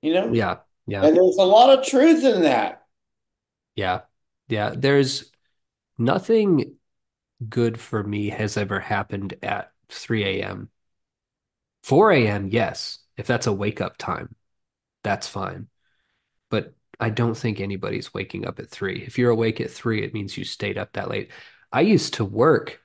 [0.00, 0.32] you know?
[0.32, 0.58] Yeah.
[0.86, 1.04] Yeah.
[1.04, 2.86] And there's a lot of truth in that.
[3.74, 4.02] Yeah.
[4.48, 4.74] Yeah.
[4.76, 5.30] There's
[5.98, 6.76] nothing
[7.48, 10.70] good for me has ever happened at 3 a.m.
[11.82, 12.98] 4 a.m., yes.
[13.16, 14.34] If that's a wake up time,
[15.02, 15.68] that's fine.
[16.50, 19.02] But I don't think anybody's waking up at 3.
[19.02, 21.30] If you're awake at 3, it means you stayed up that late.
[21.72, 22.82] I used to work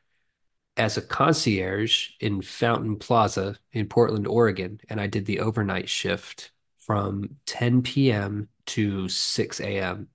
[0.78, 6.52] as a concierge in Fountain Plaza in Portland, Oregon, and I did the overnight shift
[6.78, 8.50] from 10 p.m.
[8.68, 10.10] to 6 a.m.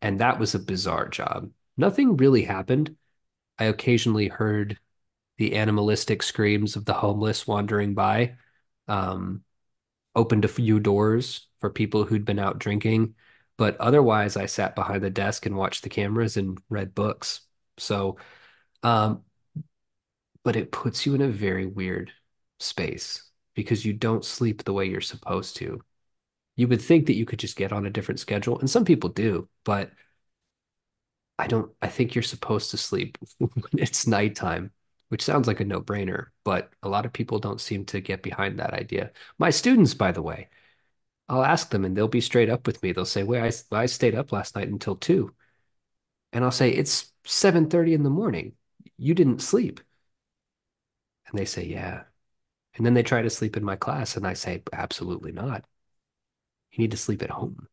[0.00, 1.50] And that was a bizarre job.
[1.76, 2.96] Nothing really happened.
[3.58, 4.78] I occasionally heard
[5.38, 8.36] the animalistic screams of the homeless wandering by,
[8.88, 9.42] um,
[10.14, 13.14] opened a few doors for people who'd been out drinking.
[13.56, 17.40] But otherwise, I sat behind the desk and watched the cameras and read books.
[17.78, 18.16] So,
[18.82, 19.22] um,
[20.44, 22.12] but it puts you in a very weird
[22.60, 25.80] space because you don't sleep the way you're supposed to.
[26.56, 29.10] You would think that you could just get on a different schedule, and some people
[29.10, 29.90] do, but
[31.38, 34.72] I don't, I think you're supposed to sleep when it's nighttime,
[35.08, 38.58] which sounds like a no-brainer, but a lot of people don't seem to get behind
[38.58, 39.10] that idea.
[39.38, 40.48] My students, by the way,
[41.28, 42.92] I'll ask them and they'll be straight up with me.
[42.92, 43.42] They'll say, "Wait,
[43.72, 45.34] I, I stayed up last night until 2."
[46.32, 48.54] And I'll say, "It's 7:30 in the morning.
[48.98, 49.80] You didn't sleep."
[51.26, 52.04] And they say, "Yeah."
[52.74, 55.64] And then they try to sleep in my class and I say, "Absolutely not.
[56.72, 57.68] You need to sleep at home."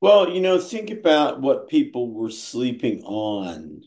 [0.00, 3.82] Well, you know, think about what people were sleeping on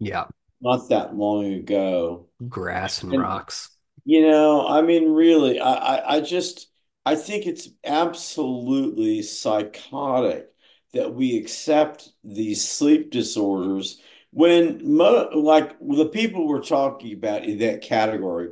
[0.00, 0.26] Yeah,
[0.60, 2.28] not that long ago.
[2.48, 3.70] grass and And rocks.
[4.04, 6.68] You know, I mean, really, I, I, I just,
[7.06, 10.48] I think it's absolutely psychotic
[10.94, 14.00] that we accept these sleep disorders
[14.32, 18.50] when, mo like, the people we're talking about in that category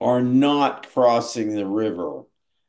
[0.00, 2.22] are not crossing the river.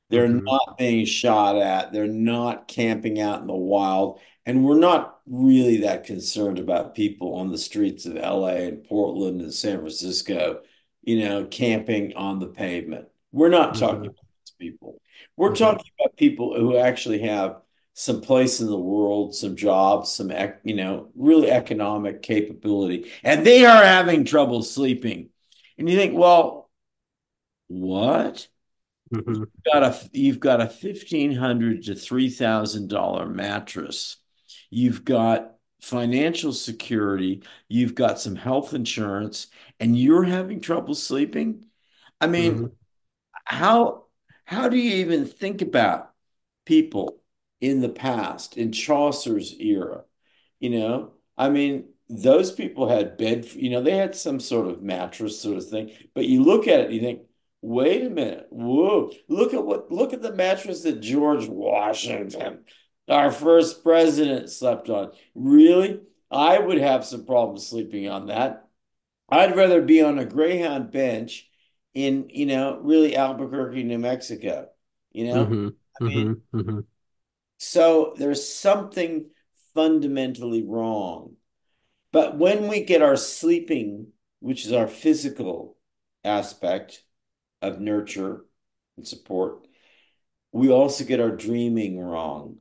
[0.09, 1.91] They're hmm not being shot at.
[1.91, 4.19] They're not camping out in the wild.
[4.45, 9.41] And we're not really that concerned about people on the streets of LA and Portland
[9.41, 10.61] and San Francisco
[11.03, 13.07] you know, camping on the pavement.
[13.31, 14.25] We're not talking hmm about
[14.59, 15.01] these people.
[15.37, 17.61] We're hmm talking about people who actually have
[17.93, 23.45] some place in the world, some jobs, some, ec- you know, really economic capability, and
[23.45, 25.29] they are having trouble sleeping.
[25.77, 26.69] And you think, well,
[27.67, 28.47] what?
[29.11, 34.17] Hmm Got a you've got a fifteen hundred to three thousand dollar mattress.
[34.69, 37.41] You've got financial security.
[37.67, 39.47] You've got some health insurance,
[39.79, 41.65] and you're having trouble sleeping.
[42.21, 42.75] I mean, hmm
[43.45, 44.05] how
[44.45, 46.13] how do you even think about
[46.65, 47.21] people
[47.61, 50.05] in the past, in Chaucer's era?
[50.59, 54.81] You know, I mean, those people had bed, you know, they had some sort of
[54.81, 55.91] mattress sort of thing.
[56.13, 57.21] But you look at it, you think,
[57.65, 62.65] wait a minute, whoa, look at what look at the mattress that George Washington,
[63.09, 65.11] our first president, slept on.
[65.35, 66.01] Really?
[66.31, 68.67] I would have some problems sleeping on that.
[69.29, 71.49] I'd rather be on a Greyhound bench
[71.93, 74.69] in, you know, really Albuquerque, New Mexico.
[75.11, 75.69] You know, hmm
[76.01, 76.79] I mean, hmm hmm
[77.57, 79.29] so there's something
[79.73, 81.35] fundamentally wrong.
[82.11, 84.09] But when we get our sleeping,
[84.39, 85.77] which is our physical
[86.23, 87.03] aspect
[87.65, 88.45] of nurture
[88.97, 89.67] and support,
[90.51, 92.57] we also get our dreaming wrong.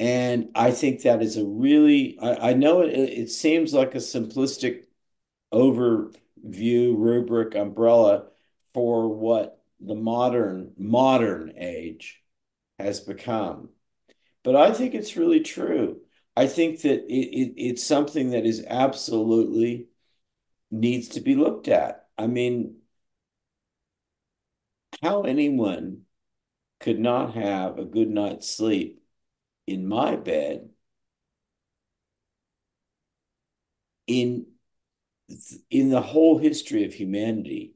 [0.00, 3.98] And I think that is a really, I, I know it, it seems like a
[3.98, 4.84] simplistic
[5.52, 8.26] overview, rubric, umbrella
[8.74, 12.22] for what the modern modern age
[12.78, 13.70] has become.
[14.44, 16.00] But I think it's really true.
[16.36, 19.88] I think that it, it it's something that is absolutely
[20.70, 22.08] needs to be looked at.
[22.18, 22.76] I mean,
[25.04, 26.02] how anyone
[26.80, 29.02] could not have a good night's sleep
[29.66, 30.70] in my bed
[34.06, 34.46] in
[35.70, 37.74] in the whole history of humanity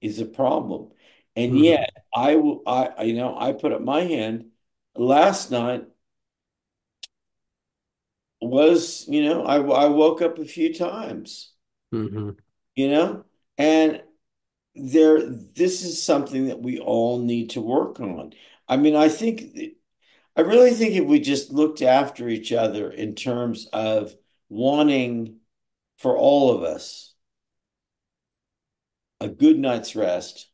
[0.00, 0.90] is a problem.
[1.36, 1.58] And hmm.
[1.58, 4.46] yet I will I you know I put up my hand
[4.96, 5.84] last night
[8.40, 11.52] was you know I I woke up a few times.
[11.92, 12.30] Hmm
[12.74, 13.24] you know?
[13.58, 14.02] And
[14.74, 18.32] there this is something that we all need to work on.
[18.68, 19.42] I mean I think
[20.36, 24.14] I really think if we just looked after each other in terms of
[24.48, 25.40] wanting
[25.98, 27.14] for all of us
[29.20, 30.48] a good night's rest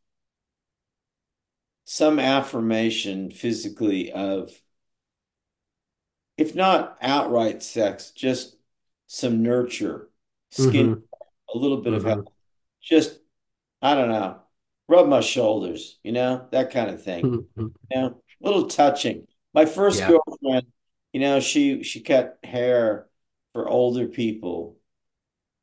[1.85, 4.53] some affirmation physically of,
[6.37, 8.57] if not outright sex, just
[9.07, 10.09] some nurture,
[10.51, 11.01] skin, hmm
[11.55, 12.23] a little bit of health, hmm
[12.83, 13.18] just,
[13.83, 14.41] I don't know,
[14.89, 17.33] rub my shoulders, you know, that kind of thing.
[17.57, 19.27] hmm You know, a little touching.
[19.55, 20.09] My first Yeah.
[20.09, 20.69] girlfriend,
[21.13, 23.09] you know, she she cut hair
[23.53, 24.79] for older people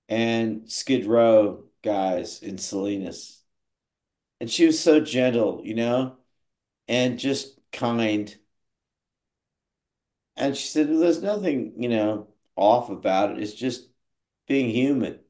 [0.10, 3.44] and Skid Row guys in Salinas.
[4.40, 6.18] And she was so gentle, you know,
[6.88, 8.36] and just kind.
[10.38, 13.44] And she said, well, there's nothing, you know, off about it.
[13.44, 13.90] It's just
[14.48, 15.22] being human.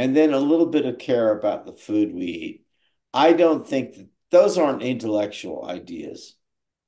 [0.00, 2.66] And then a little bit of care about the food we eat.
[3.12, 6.36] I don't think that those aren't intellectual ideas.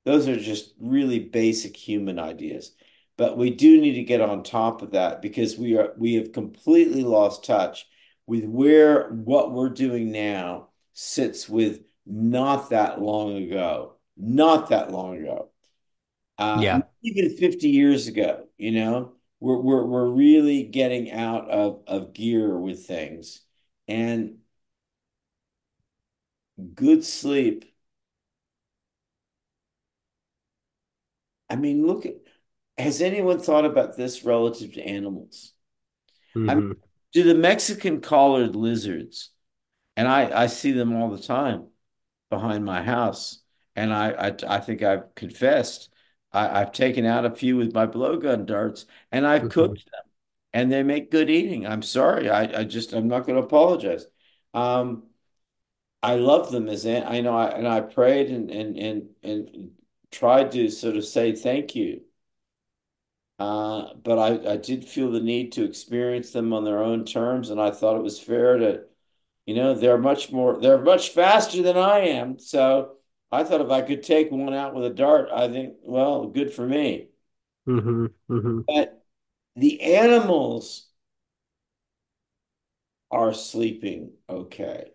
[0.05, 2.73] Those are just really basic human ideas.
[3.19, 6.33] But we do need to get on top of that because we are we have
[6.33, 7.87] completely lost touch
[8.27, 13.97] with where what we're doing now sits with not that long ago.
[14.17, 15.51] Not that long ago
[16.39, 16.83] uh, Yeah.
[17.03, 19.13] even 50 years ago, you know,
[19.43, 23.43] we're, we're, we're really getting out of, of gear with things.
[23.89, 24.39] And
[26.75, 27.65] good sleep,
[31.51, 32.15] I mean, look at,
[32.79, 35.53] has anyone thought about this relative to animals?
[36.49, 36.73] I mean, hmm
[37.13, 39.31] do the Mexican collared lizards,
[39.97, 41.69] and I, I see them all the time
[42.31, 43.41] behind my house,
[43.77, 45.91] and I, I, I think I've confessed,
[46.33, 49.85] I, I've taken out a few with my blowgun darts, and I've hmm cooked
[50.55, 51.67] and they make good eating.
[51.67, 52.31] I'm sorry.
[52.31, 54.07] I, I just I'm not going to apologize.
[54.55, 55.05] Um,
[56.03, 59.71] I love them as I know I and I prayed and and and and
[60.11, 62.03] tried to sort of say thank you.
[63.39, 67.51] Uh, but I, I did feel the need to experience them on their own terms,
[67.51, 68.85] and I thought it was fair to,
[69.47, 72.39] you know, they're much more they're much faster than I am.
[72.39, 72.97] So
[73.33, 76.53] I thought if I could take one out with a dart, I think, well, good
[76.53, 77.09] for me.
[77.67, 79.05] hmm hmm But
[79.57, 80.89] the animals
[83.11, 84.91] are sleeping okay.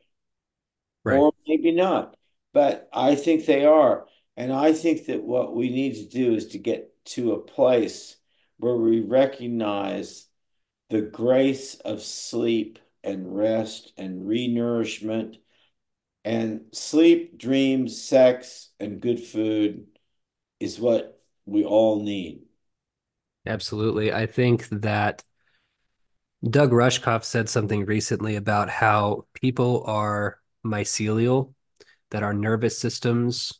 [1.04, 1.18] Right.
[1.20, 2.16] or maybe not.
[2.54, 4.08] But I think they are.
[4.36, 8.18] And I think that what we need to do is to get to a place
[8.58, 10.28] where we recognize
[10.90, 15.38] the grace of sleep and rest and renourishment
[16.28, 19.86] And sleep, dreams, sex, and good food
[20.60, 22.42] is what we all need.
[23.46, 24.12] Absolutely.
[24.12, 25.24] I think that
[26.44, 31.54] Doug Rushkoff said something recently about how people are mycelial,
[32.12, 33.54] that our nervous systems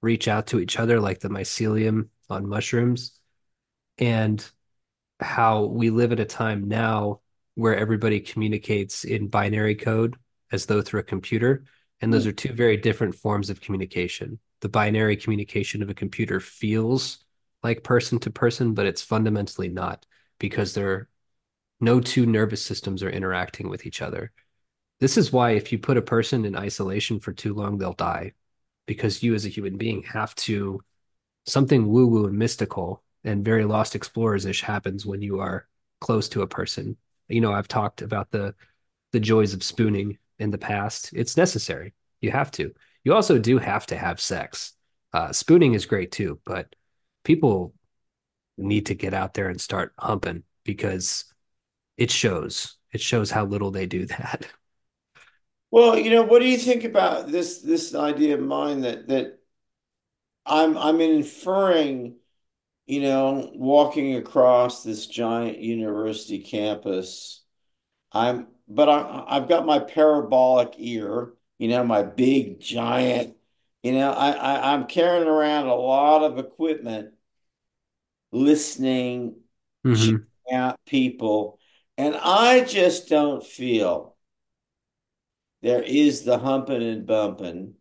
[0.00, 3.20] reach out to each other like the mycelium on mushrooms,
[3.98, 4.42] and
[5.20, 7.20] how we live at a time now
[7.56, 10.16] where everybody communicates in binary code
[10.50, 11.62] as though through a computer.
[12.00, 12.28] And those Mm.
[12.30, 14.38] are two very different forms of communication.
[14.60, 17.24] The binary communication of a computer feels
[17.62, 20.06] like person to person, but it's fundamentally not
[20.38, 21.08] because there
[21.80, 24.32] no two nervous systems are interacting with each other.
[25.00, 28.34] This is why if you put a person in isolation for too long, they'll die
[28.86, 30.82] because you as a human being have to
[31.46, 35.68] something woo woo and mystical and very lost explorers ish happens when you are
[36.00, 36.96] close to a person.
[37.28, 38.54] You know, I've talked about the
[39.12, 41.10] the joys of spooning in the past.
[41.12, 41.94] It's necessary.
[42.20, 42.72] You have to.
[43.04, 44.74] You also do have to have sex.
[45.12, 46.74] Uh, spooning is great too, but
[47.24, 47.74] people
[48.58, 51.24] need to get out there and start humping because
[51.96, 52.76] it shows.
[52.92, 54.46] It shows how little they do that.
[55.70, 59.38] Well, you know, what do you think about this this idea of mine that that
[60.46, 62.16] I'm I'm inferring,
[62.86, 67.42] you know, walking across this giant university campus.
[68.12, 73.36] I'm but I I've got my parabolic ear, you know, my big giant,
[73.82, 77.14] you know, I, I I'm carrying around a lot of equipment,
[78.32, 79.36] listening,
[79.86, 80.22] Mm-hmm.
[80.52, 81.58] out people,
[81.96, 84.16] and I just don't feel
[85.62, 87.76] there is the humping and bumping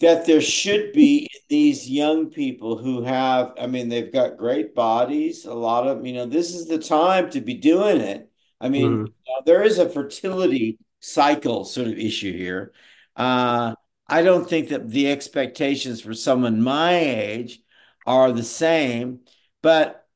[0.00, 5.44] that there should be these young people who have, I mean, they've got great bodies.
[5.44, 8.31] A lot of, you know, this is the time to be doing it.
[8.62, 9.12] I mean, Mm-hmm.
[9.26, 12.72] you know, there is a fertility cycle sort of issue here.
[13.16, 13.76] Uh,
[14.08, 17.60] I don't think that the expectations for someone my age
[18.06, 19.22] are the same,
[19.62, 20.08] but,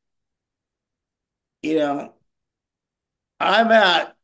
[1.62, 2.14] you know,
[3.40, 4.14] I'm out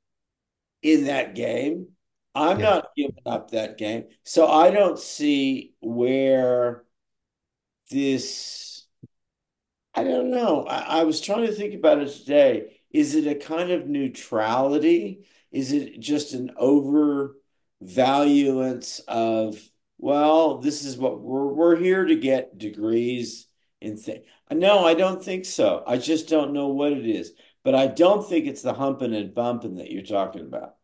[0.82, 1.88] in that game.
[2.34, 2.62] I'm Yeah.
[2.62, 4.06] not giving up that game.
[4.24, 6.84] So I don't see where
[7.90, 8.86] this,
[9.94, 10.64] I don't know.
[10.64, 12.80] I, I was trying to think about it today.
[12.92, 15.26] Is it a kind of neutrality?
[15.50, 19.58] Is it just an overvaluance of,
[19.98, 23.46] well, this is what we're we're here to get degrees
[23.80, 24.22] in thing.
[24.50, 25.82] No, I don't think so.
[25.86, 27.32] I just don't know what it is.
[27.64, 30.74] But I don't think it's the humping and bumping that you're talking about.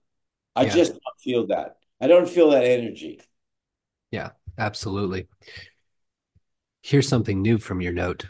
[0.54, 0.74] I Yeah.
[0.74, 1.76] just don't feel that.
[2.00, 3.20] I don't feel that energy.
[4.11, 4.30] Yeah.
[4.56, 5.28] Absolutely.
[6.82, 8.26] Here's something new from your note.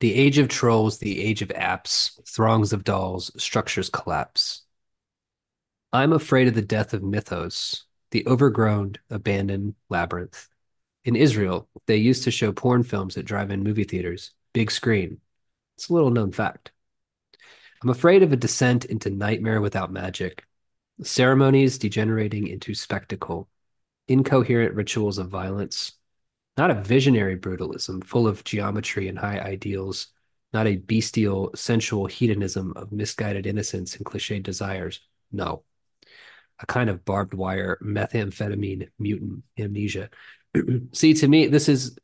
[0.00, 4.62] The age of trolls, the age of apps, throngs of dolls, structures collapse.
[5.92, 10.48] I'm afraid of the death of mythos, the overgrown, abandoned labyrinth.
[11.04, 15.20] In Israel, they used to show porn films at drive-in movie theaters, big screen.
[15.76, 16.72] It's a little known fact.
[17.82, 20.44] I'm afraid of a descent into nightmare without magic,
[21.02, 23.48] ceremonies degenerating into spectacle,
[24.08, 25.92] incoherent rituals of violence,
[26.56, 30.08] not a visionary brutalism full of geometry and high ideals,
[30.52, 35.00] not a bestial, sensual hedonism of misguided innocence and cliched desires.
[35.32, 35.62] No,
[36.58, 40.10] a kind of barbed wire methamphetamine mutant amnesia.
[40.92, 41.96] See, to me, this is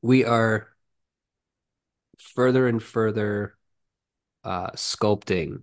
[0.00, 0.68] we are
[2.18, 3.56] further and further
[4.44, 5.62] uh, sculpting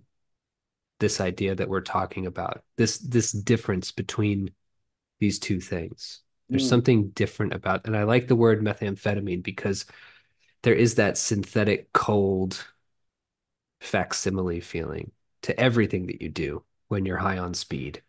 [1.00, 2.62] this idea that we're talking about.
[2.76, 4.50] This this difference between
[5.20, 6.21] these two things.
[6.52, 9.86] There's Mm, something different about, and I like the word methamphetamine because
[10.62, 12.64] there is that synthetic cold
[13.80, 15.10] facsimile feeling
[15.42, 18.02] to everything that you do when you're high on speed.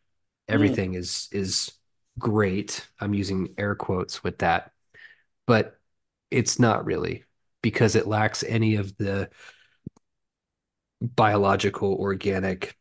[0.51, 0.77] mm.
[0.77, 1.71] Everything is is
[2.19, 2.87] great.
[2.99, 4.71] I'm using air quotes with that,
[5.47, 5.79] but
[6.31, 7.25] it's not really
[7.61, 9.29] because it lacks any of the
[11.01, 12.75] biological, organic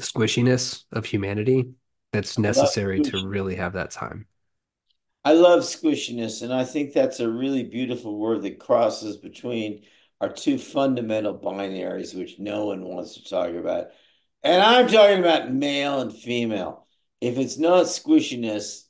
[0.00, 1.70] squishiness of humanity
[2.12, 4.26] that's necessary to really have that time.
[5.28, 9.84] I love squishiness, and I think that's a really beautiful word that crosses between
[10.20, 13.88] our two fundamental binaries, which no one wants to talk about.
[14.42, 16.86] And I'm talking about male and female.
[17.20, 18.84] If it's not squishiness,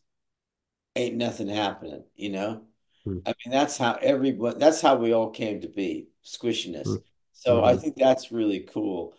[0.97, 2.63] ain't nothing happening, you know?
[3.07, 3.19] Mm-hmm.
[3.27, 6.99] I mean, that's how everyone, that's how we all came to be, squishiness.
[7.33, 7.77] So I Mm-hmm.
[7.77, 9.15] think that's really cool.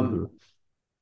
[0.00, 0.24] Mm-hmm.
[0.24, 0.30] Um,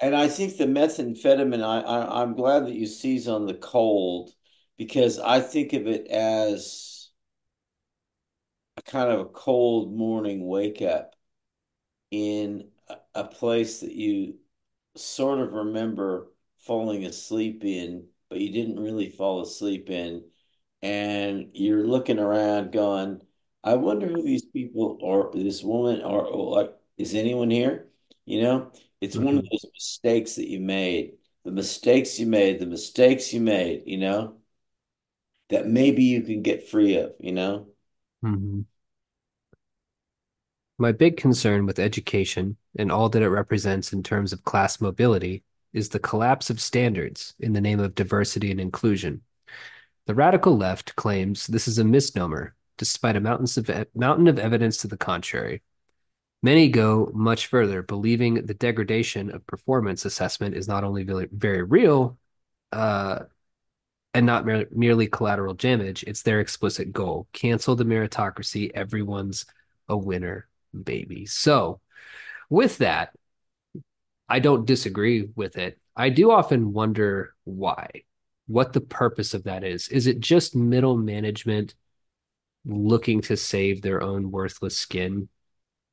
[0.01, 4.33] and I think the methamphetamine, I, I I'm glad that you seize on the cold
[4.77, 7.11] because I think of it as
[8.77, 11.15] a kind of a cold morning wake up
[12.11, 12.69] in
[13.15, 14.37] a, place that you
[14.97, 20.25] sort of remember falling asleep in, but you didn't really fall asleep in.
[20.83, 23.23] And you're looking around going,
[23.65, 27.89] I wonder who these people are, this woman, or, or like, is anyone here?
[28.27, 32.61] You know, it's one of hmm those mistakes that you made, the mistakes you made,
[32.61, 34.37] the mistakes you made, you know,
[35.51, 37.69] that maybe you can get free of, you know?
[38.23, 38.65] hmm
[40.79, 45.45] My big concern with education and all that it represents in terms of class mobility
[45.73, 49.23] is the collapse of standards in the name of diversity and inclusion.
[50.07, 54.79] The radical left claims this is a misnomer, despite a mountains of mountain of evidence
[54.79, 55.63] to the contrary.
[56.43, 61.63] Many go much further, believing the degradation of performance assessment is not only very, very
[61.63, 62.19] real
[62.73, 63.21] uh,
[64.15, 67.27] and not mer- merely collateral damage, it's their explicit goal.
[67.33, 68.71] Cancel the meritocracy.
[68.73, 69.45] Everyone's
[69.89, 70.49] a winner,
[70.83, 71.27] baby.
[71.27, 71.81] So,
[72.49, 73.11] with that,
[74.29, 75.79] I don't disagree with it.
[75.97, 77.89] I do often wonder why,
[78.47, 79.89] what the purpose of that is.
[79.89, 81.75] Is it just middle management
[82.65, 85.29] looking to save their own worthless skin?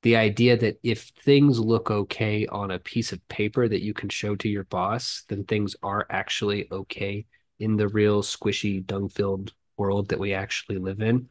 [0.04, 4.10] The idea that if things look okay on a piece of paper that you can
[4.10, 7.26] show to your boss, then things are actually okay
[7.62, 11.30] in the real squishy, dung filled world that we actually live in.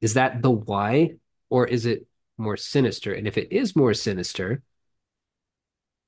[0.00, 1.14] Is that the why,
[1.50, 2.06] or is it
[2.38, 3.12] more sinister?
[3.12, 4.62] And if it is more sinister,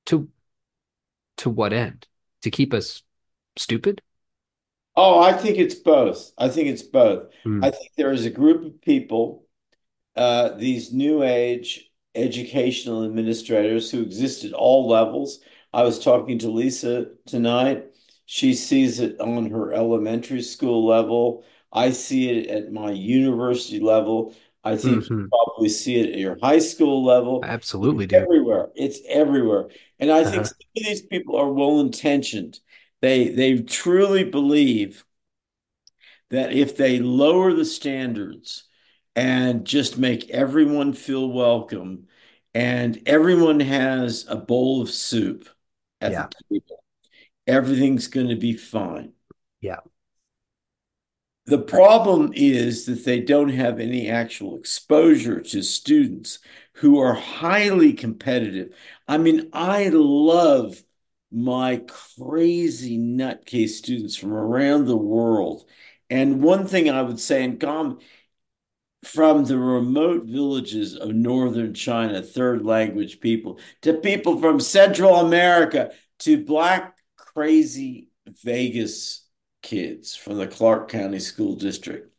[0.07, 0.29] to
[1.37, 2.07] to what end?
[2.43, 3.03] To keep us
[3.57, 4.01] stupid?
[4.95, 6.31] Oh, I think it's both.
[6.37, 7.27] I think it's both.
[7.43, 7.63] Hmm.
[7.63, 9.45] I think there is a group of people
[10.15, 15.39] uh, these new age educational administrators who exist at all levels.
[15.73, 17.85] I was talking to Lisa tonight.
[18.25, 21.43] She sees it on her elementary school level.
[21.71, 24.33] I see it at my university level.
[24.63, 27.03] I think you hmm probably see it at your high school
[27.41, 27.53] I level.
[27.91, 28.27] It's absolutely do.
[28.27, 28.69] everywhere.
[28.75, 29.69] It's everywhere.
[29.99, 30.47] And I think Uh-huh.
[30.47, 32.59] some of these people are well intentioned.
[33.01, 35.05] They they truly believe
[36.29, 38.65] that if they lower the standards
[39.15, 42.07] and just make everyone feel welcome
[42.53, 45.47] and everyone has a bowl of soup
[46.01, 46.83] at the table,
[47.47, 49.13] everything's going to be fine.
[49.61, 49.79] Yeah.
[51.47, 56.39] The problem is that they don't have any actual exposure to students
[56.73, 58.75] who are highly competitive.
[59.07, 60.81] I mean, I love
[61.31, 65.65] my crazy nutcase students from around the world.
[66.09, 67.99] And one thing I would say, and Gom,
[69.03, 75.91] from the remote villages of northern China, third language people, to people from Central America,
[76.19, 76.94] to black
[77.35, 79.27] crazy Vegas
[79.61, 82.11] kids from the Clark County School District.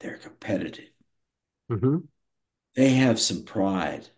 [0.00, 0.90] They're competitive.
[1.68, 2.08] hmm
[2.76, 4.08] They have some pride.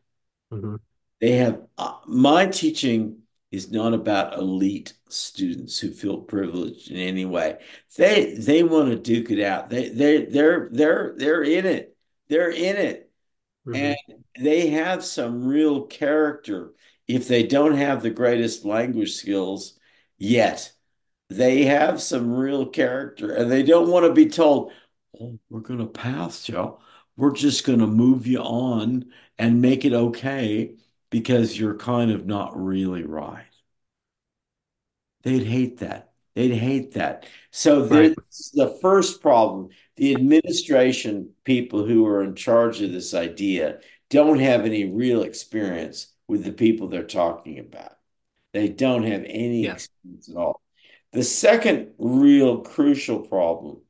[0.50, 0.76] hmm
[1.20, 7.24] They have uh, my teaching is not about elite students who feel privileged in any
[7.26, 7.58] way.
[7.96, 9.68] They they want to duke it out.
[9.70, 11.96] They they they're they're they're in it.
[12.28, 13.10] They're in it.
[13.64, 13.96] hmm And
[14.40, 16.74] they have some real character
[17.14, 19.78] if they don't have the greatest language skills
[20.18, 20.72] yet.
[21.30, 24.72] They have some real character and they don't want to be told,
[25.20, 26.78] oh, we're going to pass you.
[27.16, 30.74] We're just going to move you on and make it okay
[31.10, 33.46] because you're kind of not really right.
[35.22, 36.12] They'd hate that.
[36.34, 37.26] They'd hate that.
[37.50, 38.14] So Right.
[38.16, 39.70] there's the first problem.
[39.96, 46.08] The administration people who are in charge of this idea don't have any real experience
[46.30, 47.98] with the people they're talking about.
[48.52, 49.72] They don't have any Yeah.
[49.72, 50.62] experience at all.
[51.10, 53.82] The second real crucial problem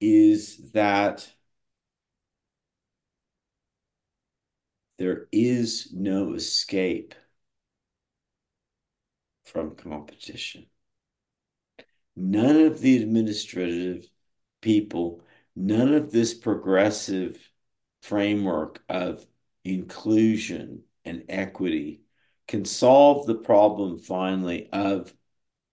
[0.00, 1.32] is that
[4.98, 7.14] there is no escape
[9.44, 10.66] from competition.
[12.16, 14.08] None of the administrative
[14.60, 15.22] people,
[15.54, 17.38] none of this progressive
[18.02, 19.24] framework of
[19.64, 22.02] inclusion and equity
[22.48, 25.14] can solve the problem finally of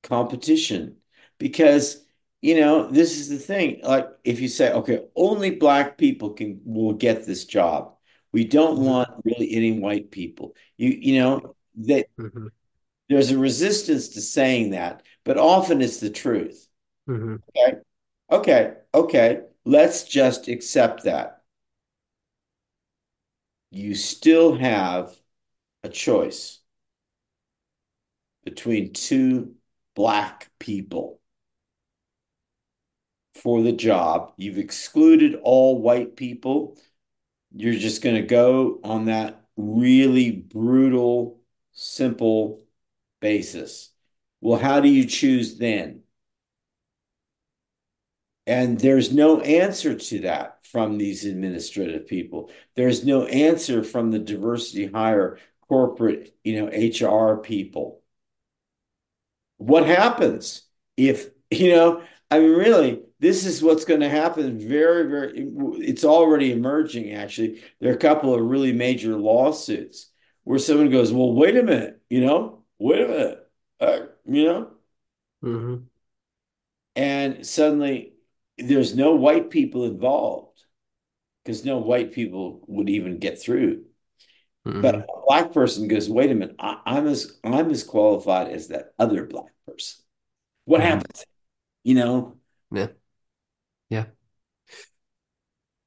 [0.04, 0.98] competition.
[1.40, 2.06] Because
[2.42, 6.62] you know this is the thing like if you say okay only black people can
[6.66, 7.96] will get this job.
[8.34, 10.56] We don't hmm want really any white people.
[10.78, 12.48] You you know that hmm
[13.10, 16.68] there's a resistance to saying that but often it's the truth.
[17.08, 17.78] Hmm okay?
[18.32, 21.37] Okay okay let's just accept that
[23.72, 25.15] you still have
[25.84, 26.59] a choice
[28.43, 29.55] between two
[29.95, 31.20] black people
[33.34, 34.34] for the job.
[34.38, 36.78] You've excluded all white people.
[37.55, 41.41] You're just going to go on that really brutal,
[41.74, 42.63] simple.
[43.22, 43.91] basis.
[44.41, 46.03] Well, how do you choose then?
[48.48, 52.52] And there's no answer to that from these administrative people.
[52.76, 55.39] There's no answer from the diversity hire
[55.70, 58.02] corporate, you know, HR people.
[59.58, 60.64] What happens
[60.95, 65.48] if, you know, I mean, really, this is what's going to happen very, very,
[65.88, 67.64] it's already emerging, actually.
[67.80, 70.12] There are a couple of really major lawsuits
[70.43, 74.72] where someone goes, well, wait a minute, you know, wait a minute, uh, you know,
[75.41, 75.89] hmm
[76.95, 78.14] and suddenly
[78.58, 80.64] there's no white people involved
[81.43, 83.86] because no white people would even get through.
[84.82, 88.70] But a black person goes, wait a minute, I, I'm as I'm as qualified as
[88.70, 90.03] that other black person.
[90.66, 91.26] What hmm happens?
[91.84, 92.38] You know?
[92.72, 92.88] Yeah.
[93.89, 94.08] Yeah.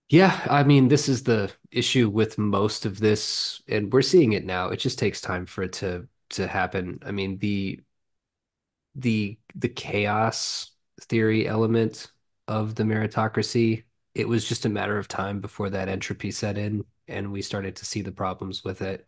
[0.09, 0.45] Yeah.
[0.51, 4.69] I mean, this is the issue with most of this, and we're seeing it now.
[4.71, 6.99] It just takes time for it to to happen.
[7.05, 7.81] I mean, the
[8.95, 12.11] the the chaos theory element
[12.51, 13.85] of the meritocracy,
[14.15, 17.77] it was just a matter of time before that entropy set in and we started
[17.79, 19.07] to see the problems with it.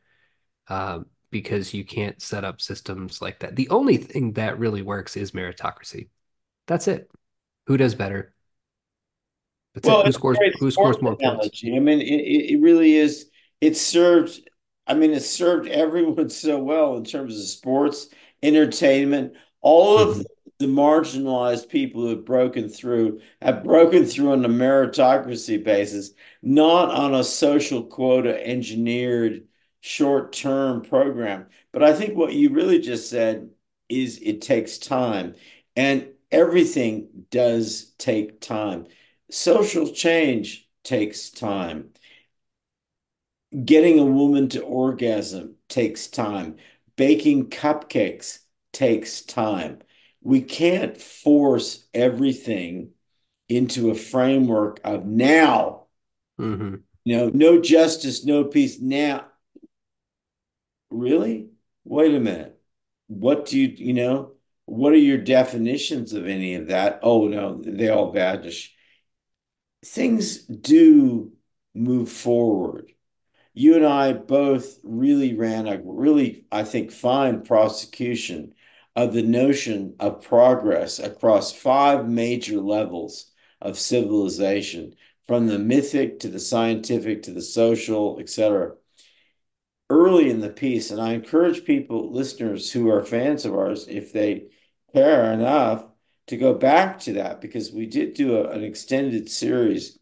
[0.68, 3.57] Um, because you can't set up systems like that.
[3.57, 6.09] The only thing that really works is meritocracy.
[6.66, 7.11] That's it.
[7.66, 8.34] Who does better?
[9.74, 10.01] That's it.
[10.01, 11.53] Well, Who scores who scores more points?
[11.64, 13.30] I mean, it, it really is.
[13.61, 14.40] It served,
[14.86, 18.09] I mean, it served everyone so well in terms of sports,
[18.43, 19.34] entertainment.
[19.61, 20.24] All of hmm the,
[20.62, 26.90] the marginalized people who have broken through have broken through on a meritocracy basis, not
[26.90, 29.46] on a social quota engineered
[29.80, 31.46] short-term program.
[31.72, 33.50] But I think what you really just said
[33.88, 35.34] is it takes time,
[35.76, 38.86] and everything does take time.
[39.30, 41.90] Social change takes time.
[43.64, 46.56] Getting a woman to orgasm takes time.
[46.96, 48.38] Baking cupcakes
[48.72, 49.80] takes time.
[50.22, 52.90] We can't force everything
[53.48, 55.86] into a framework of now,
[56.38, 58.80] hmm you know, no justice, no peace.
[58.80, 59.26] Now,
[60.90, 61.50] really?
[61.84, 62.60] Wait a minute.
[63.08, 64.32] What do you, you know,
[64.66, 67.00] what are your definitions of any of that?
[67.02, 68.74] Oh, no, they all vanish.
[69.84, 71.32] Things do
[71.74, 72.92] move forward.
[73.54, 78.54] you and I both really ran a really, I think, fine prosecution
[78.95, 83.30] of the notion of progress across five major levels
[83.61, 84.95] of civilization,
[85.26, 88.72] from the mythic to the scientific to the social, etc.
[89.88, 94.12] Early in the piece, and I encourage people, listeners who are fans of ours, if
[94.12, 94.49] they
[94.95, 95.84] care enough,
[96.28, 99.99] to go back to that because we did do a, an extended series,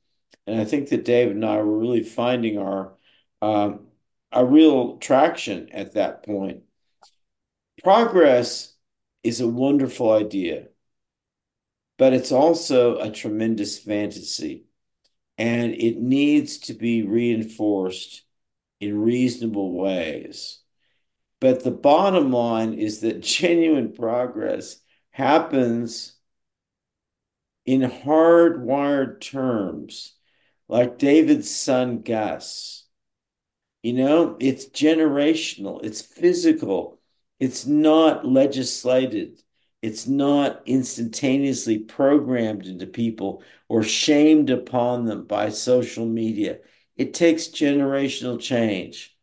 [0.47, 2.95] and I think that David and I were really finding our
[3.43, 3.87] um,
[4.33, 6.63] a real traction at that point.
[7.83, 8.70] Progress
[9.23, 10.69] is a wonderful idea,
[11.99, 14.65] but it's also a tremendous fantasy,
[15.39, 18.23] and it needs to be reinforced
[18.81, 20.61] in reasonable ways.
[21.41, 24.79] But the bottom line is that genuine progress
[25.13, 26.15] happens
[27.65, 30.15] in hardwired terms,
[30.69, 32.87] like David's son Gus
[33.83, 37.00] You know, it's generational, it's physical,
[37.41, 39.43] it's not legislated,
[39.83, 46.59] it's not instantaneously programmed into people or shamed upon them by social media.
[46.97, 49.17] It takes generational change.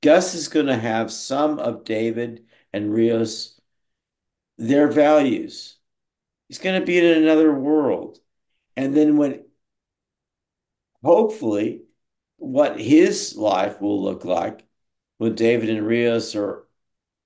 [0.00, 3.60] Gus is going to have some of David and Rios,
[4.56, 5.76] their values.
[6.48, 8.18] He's going to be in another world.
[8.76, 9.44] And then when
[11.02, 11.82] hopefully
[12.36, 14.66] what his life will look like
[15.18, 16.64] when David and Rios are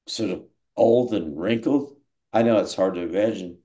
[0.07, 0.45] sort of
[0.77, 1.97] old and wrinkled.
[2.33, 3.59] I know it's hard to imagine,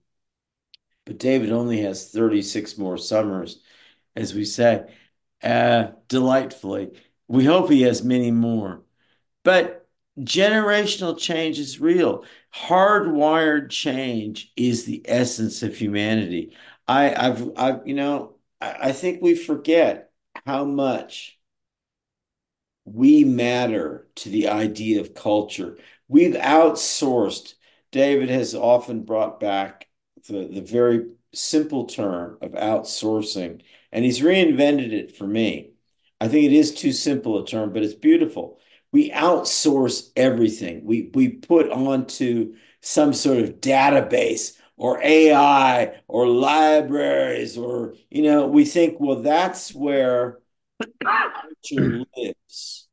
[1.06, 3.62] but David only has 36 more summers,
[4.16, 4.94] as we say,
[5.44, 6.92] uh, delightfully.
[7.28, 8.84] We hope he has many more.
[9.44, 9.88] But
[10.20, 12.26] generational change is real.
[12.56, 16.56] Hardwired change is the essence of humanity.
[16.88, 20.12] I, I've, I've, you know, I, I think we forget
[20.46, 21.40] how much
[22.86, 25.78] we matter to the idea of culture.
[26.10, 27.54] We've outsourced.
[27.92, 29.88] David has often brought back
[30.28, 35.72] the, the very simple term of outsourcing, and he's reinvented it for me.
[36.22, 38.60] I think it is too simple a term, but it's beautiful.
[38.92, 40.84] We outsource everything.
[40.86, 48.48] We we put onto some sort of database or AI or libraries or you know,
[48.48, 50.40] we think, well, that's where
[51.04, 52.89] culture lives.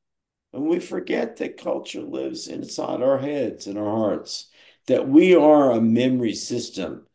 [0.56, 4.48] And we forget that culture lives inside our heads and our hearts,
[4.86, 7.06] that we are a memory system.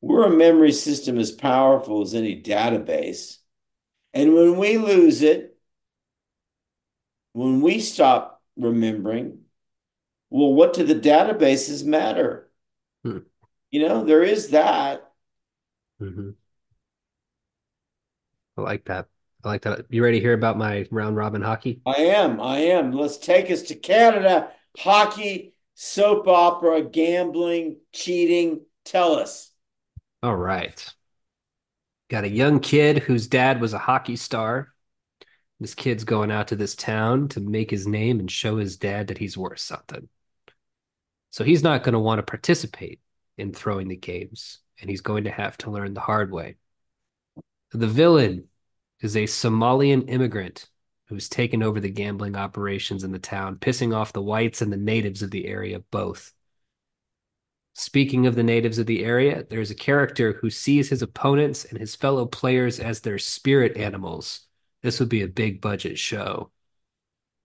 [0.00, 3.38] We're a memory system as powerful as any database.
[4.14, 5.58] And when we lose it,
[7.32, 9.40] when we stop remembering,
[10.30, 12.52] well, what do the databases matter?
[13.02, 13.18] Hmm.
[13.72, 15.10] You know, there is that.
[15.98, 16.30] hmm
[18.56, 19.08] I like that.
[19.46, 19.86] I like that.
[19.90, 21.80] You ready to hear about my round robin hockey?
[21.86, 22.40] I am.
[22.40, 22.90] I am.
[22.90, 24.50] Let's take us to Canada.
[24.76, 28.62] Hockey, soap opera, gambling, cheating.
[28.84, 29.52] Tell us.
[30.20, 30.92] All right.
[32.10, 34.72] Got a young kid whose dad was a hockey star.
[35.60, 39.06] This kid's going out to this town to make his name and show his dad
[39.06, 40.08] that he's worth something.
[41.30, 43.00] So he's not going to want to participate
[43.38, 46.56] in throwing the games, and he's going to have to learn the hard way.
[47.70, 48.48] The villain
[49.00, 50.68] is a Somalian immigrant
[51.08, 54.76] who's taken over the gambling operations in the town, pissing off the whites and the
[54.76, 56.32] natives of the area both.
[57.74, 61.78] Speaking of the natives of the area, there's a character who sees his opponents and
[61.78, 64.46] his fellow players as their spirit animals.
[64.82, 66.50] This would be a big budget show.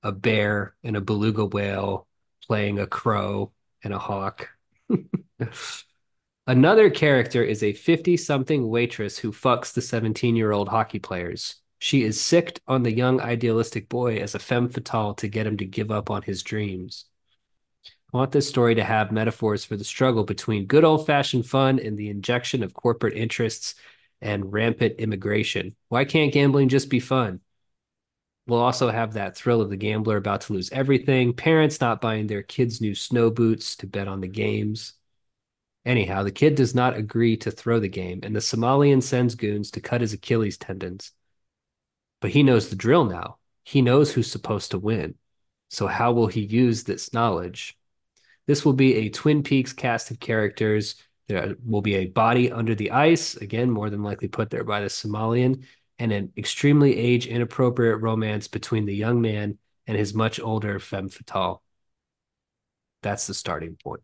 [0.04, 2.08] A bear and a beluga whale
[2.47, 3.52] playing a crow
[3.84, 4.49] and a hawk.
[6.52, 11.56] Another character is a 50 something waitress who fucks the 17 year old hockey players.
[11.80, 15.56] She is sicked on the young idealistic boy as a femme fatale to get him
[15.60, 17.06] to give up on his dreams.
[18.14, 21.80] I want this story to have metaphors for the struggle between good old fashioned fun
[21.80, 23.76] and the injection of corporate interests
[24.20, 25.78] and rampant immigration.
[25.88, 27.39] Why can't gambling just be fun?
[28.45, 32.28] We'll also have that thrill of the gambler about to lose everything, parents not buying
[32.28, 34.95] their kids new snow boots to bet on the games.
[35.86, 39.71] Anyhow, the kid does not agree to throw the game, and the Somalian sends goons
[39.71, 41.11] to cut his Achilles tendons.
[42.19, 43.38] But he knows the drill now.
[43.63, 45.15] He knows who's supposed to win.
[45.69, 47.77] So, how will he use this knowledge?
[48.45, 50.95] This will be a Twin Peaks cast of characters.
[51.27, 54.82] There will be a body under the ice, again, more than likely put there by
[54.82, 55.63] the Somalian,
[55.97, 59.57] and an extremely age inappropriate romance between the young man
[59.88, 61.63] and his much older femme fatale.
[63.01, 64.01] That's the starting point.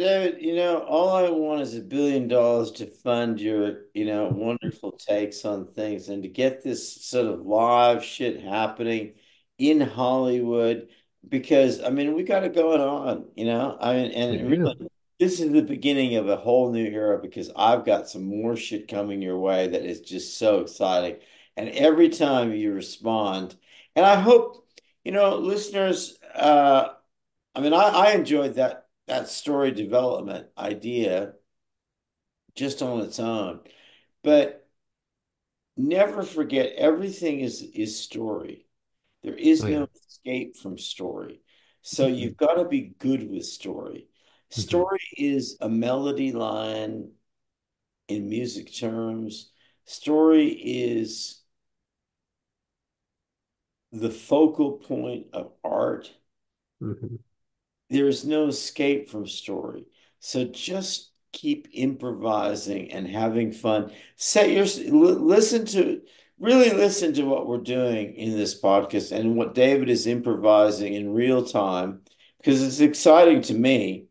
[0.00, 4.28] David, you know, all I want is a billion dollars to fund your, you know,
[4.28, 9.16] wonderful takes on things and to get this sort of live shit happening
[9.58, 10.88] in Hollywood
[11.28, 13.76] because I mean we got it going on, you know.
[13.78, 14.88] I mean, and really
[15.18, 18.88] this is the beginning of a whole new era because I've got some more shit
[18.88, 21.16] coming your way that is just so exciting.
[21.58, 23.54] And every time you respond,
[23.94, 24.66] and I hope,
[25.04, 26.88] you know, listeners, uh,
[27.54, 31.32] I mean, I, I enjoyed that that story development idea
[32.54, 33.58] just on its own.
[34.22, 34.68] But
[35.76, 38.66] never forget everything is is story.
[39.24, 39.78] There is Oh, yeah.
[39.80, 41.42] no escape from story.
[41.82, 42.18] So Mhm.
[42.18, 44.08] you've got to be good with story.
[44.52, 44.60] Mhm.
[44.60, 47.12] Story is a melody line
[48.06, 49.50] in music terms.
[49.86, 51.42] Story is
[53.90, 56.14] the focal point of art.
[56.80, 57.18] Mhm.
[57.90, 59.86] There is no escape from story.
[60.20, 63.92] So just keep improvising and having fun.
[64.16, 66.02] Set your listen to
[66.38, 71.12] really listen to what we're doing in this podcast and what David is improvising in
[71.12, 72.00] real time
[72.38, 74.06] because it's exciting to me.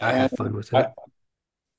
[0.00, 0.90] I have fun with I, it.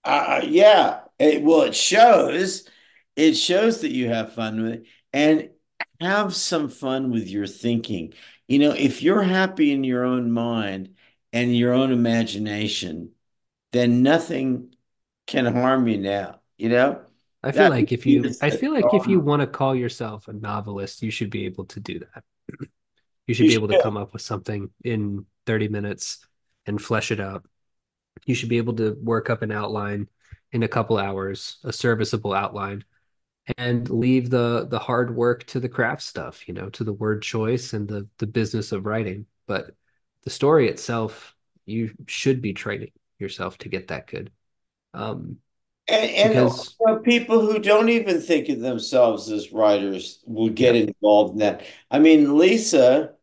[0.04, 2.68] I, yeah, it, well, it shows.
[3.16, 5.50] It shows that you have fun with it and
[6.00, 8.14] have some fun with your thinking.
[8.52, 10.96] You know, if you're happy in your own mind
[11.32, 13.12] and your own imagination,
[13.72, 14.76] then nothing
[15.26, 16.42] can harm you now.
[16.58, 17.02] You know,
[17.42, 20.28] I feel that like if you, I feel like if you want to call yourself
[20.28, 22.24] a novelist, you should be able to do that.
[23.28, 26.26] You should You be able to come up with something in 30 minutes
[26.66, 27.46] and flesh it out.
[28.26, 30.10] You should be able to work up an outline
[30.52, 32.84] in a couple hours, a serviceable outline,
[33.58, 37.22] and leave the the hard work to the craft stuff, you know, to the word
[37.24, 39.26] choice and the the business of writing.
[39.48, 39.76] But
[40.24, 41.36] the story itself,
[41.66, 44.32] you should be training yourself to get that good.
[44.94, 45.40] Um,
[45.88, 50.76] And, and because people who don't even think of themselves as writers will get yeah,
[50.76, 51.64] involved in that.
[51.90, 53.16] I mean, Lisa.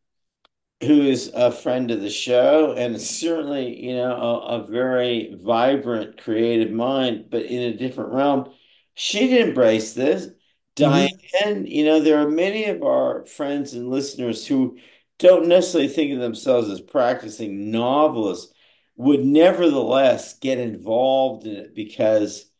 [0.83, 6.21] who is a friend of the show and certainly, you know, a, a very vibrant,
[6.23, 8.53] creative mind, but in a different realm.
[8.99, 10.27] She'd embrace this.
[10.27, 10.33] hmm
[10.75, 14.77] Diane, you know, there are many of our friends and listeners who
[15.19, 18.53] don't necessarily think of themselves as practicing novelists,
[18.97, 22.51] would nevertheless get involved in it because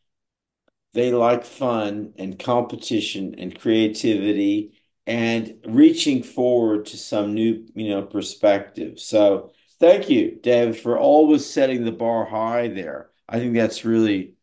[0.95, 4.73] they like fun and competition and creativity
[5.07, 8.99] and reaching forward to some new, you know, perspective.
[9.01, 13.11] So thank you, David, for always setting the bar high there.
[13.29, 14.35] I think that's really,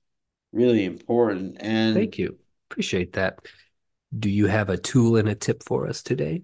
[0.55, 1.57] really important.
[1.59, 2.37] And Thank you.
[2.69, 3.39] Appreciate that.
[4.17, 6.43] Do you have a tool and a tip for us today?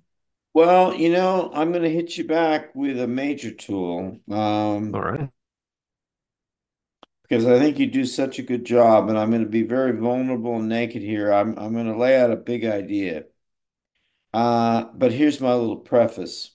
[0.53, 4.19] well, you know, I'm going to hit you back with a major tool.
[4.93, 5.29] All Um, right.
[7.23, 9.93] because I think you do such a good job, and I'm going to be very
[9.93, 11.31] vulnerable and naked here.
[11.31, 13.25] I'm I'm going to lay out a big idea.
[14.33, 16.51] Uh, but here's my little preface.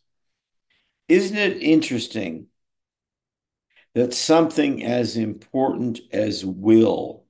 [1.08, 2.46] Isn't it interesting
[3.94, 7.24] that something as important as will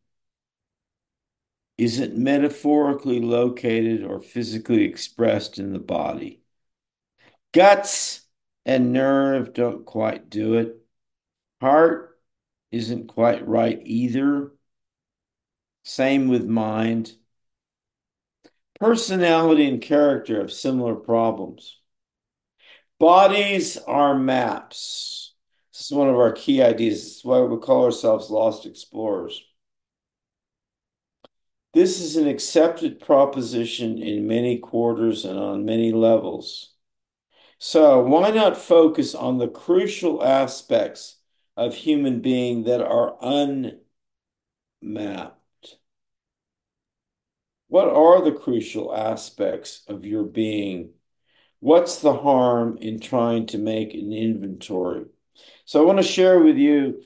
[1.78, 6.42] isn't metaphorically located or physically expressed in the body?
[7.52, 8.22] Guts
[8.64, 10.76] and nerve don't quite do it.
[11.60, 12.18] Heart
[12.72, 14.52] isn't quite right either.
[15.84, 17.12] Same with mind.
[18.80, 21.78] Personality and character have similar problems.
[22.98, 25.34] Bodies are maps.
[25.72, 27.04] This is one of our key ideas.
[27.04, 29.45] This is why we call ourselves lost explorers.
[31.76, 36.72] This is an accepted proposition in many quarters and on many levels.
[37.58, 41.16] So why not focus on the crucial aspects
[41.54, 43.76] of human being that are unmapped?
[47.68, 50.94] What are the crucial aspects of your being?
[51.60, 55.04] What's the harm in trying to make an inventory?
[55.66, 57.02] So I want to share with you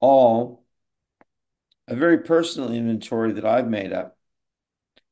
[0.00, 0.63] all
[1.88, 4.16] a very personal inventory that I've made up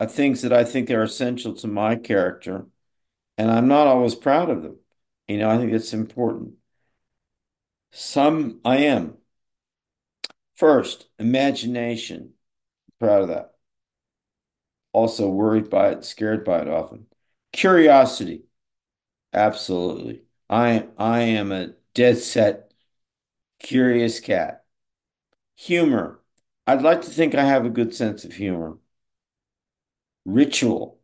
[0.00, 2.66] of things that I think are essential to my character,
[3.38, 4.78] and I'm not always proud of them.
[5.28, 6.54] You know, I think it's important.
[7.92, 9.18] Some I am.
[10.54, 12.32] First, imagination.
[13.00, 13.54] Proud of that.
[14.92, 17.06] Also worried by it, scared by it often.
[17.52, 18.44] Curiosity.
[19.34, 20.24] Absolutely.
[20.50, 22.72] I I am a dead set
[23.60, 24.64] curious cat.
[25.56, 26.21] Humor.
[26.66, 28.78] I'd like to think I have a good sense of humor.
[30.24, 30.98] Ritual.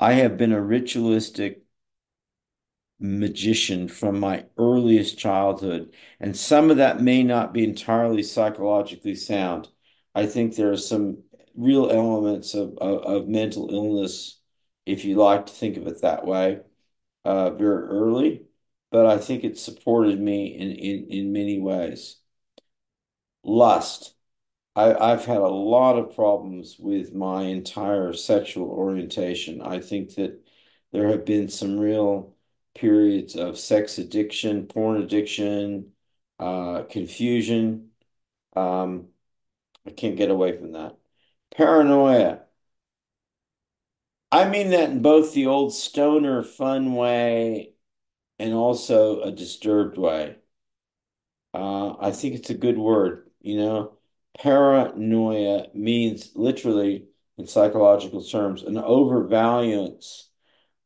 [0.00, 1.64] I have been a ritualistic
[2.98, 9.68] magician from my earliest childhood, and some of that may not be entirely psychologically sound.
[10.14, 11.22] I think there are some
[11.54, 14.40] real elements of, of, of mental illness,
[14.86, 16.60] if you like to think of it that way,
[17.24, 18.46] uh, very early,
[18.90, 22.18] but I think it supported me in, in, in many ways.
[23.44, 24.13] Lust.
[24.76, 29.60] I, I've had a lot of problems with my entire sexual orientation.
[29.62, 30.44] I think that
[30.92, 32.34] there have been some real
[32.74, 35.92] periods of sex addiction, porn addiction,
[36.40, 37.90] uh, confusion.
[38.56, 39.08] Um,
[39.86, 40.96] I can't get away from that.
[41.56, 42.42] Paranoia.
[44.30, 47.74] I mean that in both the old stoner fun way
[48.38, 50.38] and also a disturbed way.
[51.52, 53.93] Uh, I think it's a good word, you know.
[54.38, 57.06] Paranoia means literally,
[57.38, 60.30] in psychological terms, an overvaluance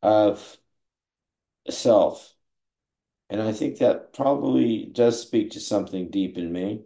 [0.03, 0.59] of
[1.71, 2.35] self.
[3.31, 6.85] And I think that probably does speak to something deep in me.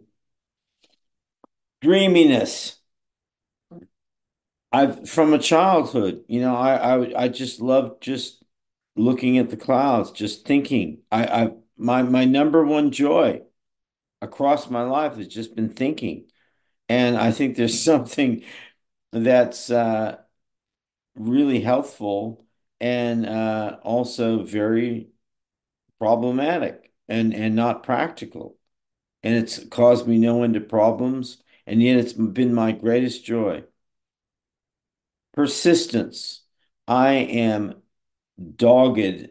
[1.81, 2.81] Dreaminess.
[4.71, 8.43] I've from a childhood, you know, I I I just love just
[8.95, 10.99] looking at the clouds, just thinking.
[11.11, 13.41] I I my my number one joy
[14.21, 16.27] across my life has just been thinking.
[16.89, 18.43] And I think there's something
[19.11, 20.19] that's uh,
[21.15, 22.45] really helpful
[22.79, 25.09] and uh, also very
[25.99, 28.57] problematic and, and not practical.
[29.23, 31.43] And it's caused me no end of problems.
[31.67, 33.63] And yet it's been my greatest joy.
[35.33, 36.41] Persistence.
[36.87, 37.81] I am
[38.57, 39.29] dogged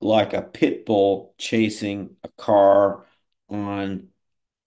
[0.00, 3.06] like a pit bull chasing a car
[3.50, 4.08] on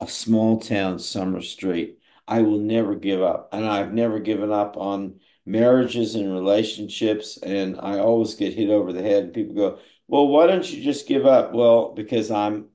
[0.01, 1.99] a small town summer street.
[2.27, 3.49] I will never give up.
[3.53, 7.37] And I've never given up on marriages and relationships.
[7.37, 9.25] And I always get hit over the head.
[9.25, 11.53] And people go, Well, why don't you just give up?
[11.53, 12.69] Well, because I'm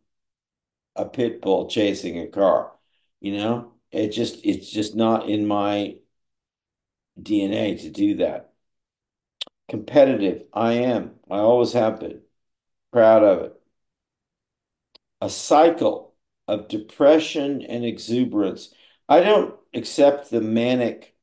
[0.97, 2.73] a pit bull chasing a car.
[3.21, 5.97] You know, it just it's just not in my
[7.21, 8.53] DNA to do that.
[9.69, 11.21] Competitive, I am.
[11.31, 12.23] I always have been.
[12.93, 13.61] Proud of it.
[15.21, 16.06] a cycle
[16.49, 18.73] of depression and exuberance.
[19.09, 21.15] I don't accept the manic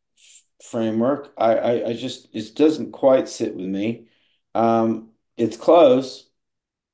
[0.63, 1.34] framework.
[1.38, 4.07] I, I, I just, it doesn't quite sit with me.
[4.55, 6.30] Um, it's close,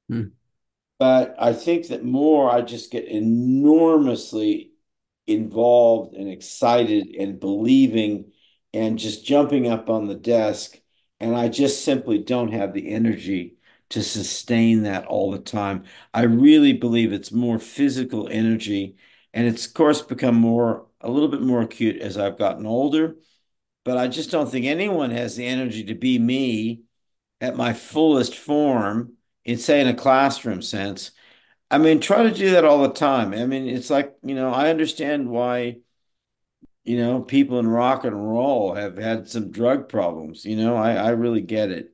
[0.09, 0.39] Hmm.
[0.99, 4.71] but I think that more I just get enormously
[5.27, 8.32] involved and excited and believing
[8.73, 10.77] and just jumping up on the desk
[11.21, 13.57] And I just simply don't have the energy
[13.90, 15.84] to sustain that all the time.
[16.14, 18.98] I really believe it's more physical energy.
[19.34, 23.16] And it's, of course, become more, a little bit more acute as I've gotten older.
[23.86, 26.84] But I just don't think anyone has the energy to be me
[27.42, 29.14] at my fullest form
[29.46, 31.12] in, say, in a classroom sense.
[31.72, 33.34] I mean, try to do that all the time.
[33.34, 35.78] I mean, it's like, you know, I understand why
[36.84, 40.46] you know, people in rock and roll have had some drug problems.
[40.46, 41.94] You know, I, I really get it.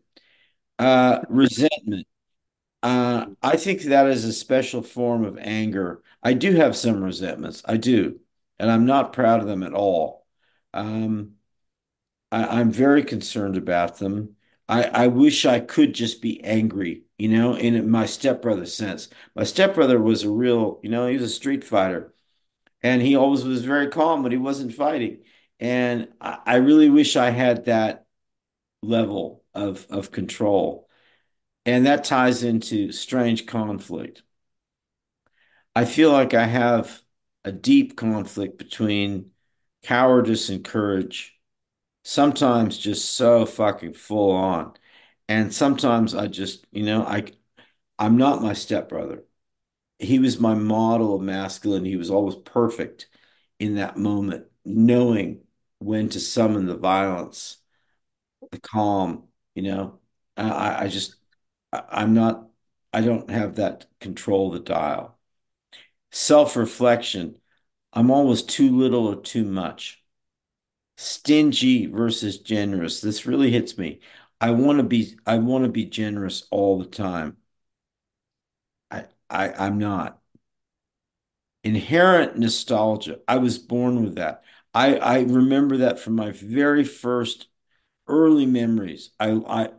[0.77, 2.07] Uh, resentment.
[2.83, 6.03] Uh, I think that is a special form of anger.
[6.23, 7.63] I do have some resentments.
[7.65, 8.19] I do.
[8.59, 10.25] And I'm not proud of them at all.
[10.73, 11.33] Um,
[12.31, 14.35] I, I'm very concerned about them.
[14.69, 19.09] I, I wish I could just be angry, you know, in my stepbrother sense.
[19.35, 22.13] My stepbrother was a real, you know, he was a street fighter
[22.83, 25.19] and he always was very calm when he wasn't fighting.
[25.59, 28.05] And I, I really wish I had that
[28.83, 30.89] level of of control.
[31.65, 34.23] And that ties into strange conflict.
[35.75, 37.01] I feel like I have
[37.43, 39.31] a deep conflict between
[39.83, 41.37] cowardice and courage,
[42.03, 44.73] sometimes just so fucking full on.
[45.29, 47.25] And sometimes I just, you know, I
[47.99, 49.25] I'm not my stepbrother.
[49.99, 51.85] he was my model of masculine.
[51.85, 53.07] He was always perfect
[53.59, 55.41] in that moment, knowing
[55.79, 57.57] when to summon the violence,
[58.51, 59.25] the calm,
[59.55, 59.99] you know.
[60.37, 61.15] I, I just,
[61.73, 62.49] I, am not,
[62.93, 65.17] I don't have that control the dial.
[66.11, 67.35] Self-reflection,
[67.93, 70.03] I'm always too little or too much.
[70.97, 73.01] Stingy versus generous.
[73.01, 74.01] This really hits me.
[74.41, 77.37] I want to be, I want to be generous all the time.
[78.91, 80.21] I, I, I'm not.
[81.63, 83.19] inherent nostalgia.
[83.27, 84.43] I was born with that.
[84.73, 87.47] I, I remember that from my very first
[88.07, 89.11] early memories.
[89.19, 89.69] I, I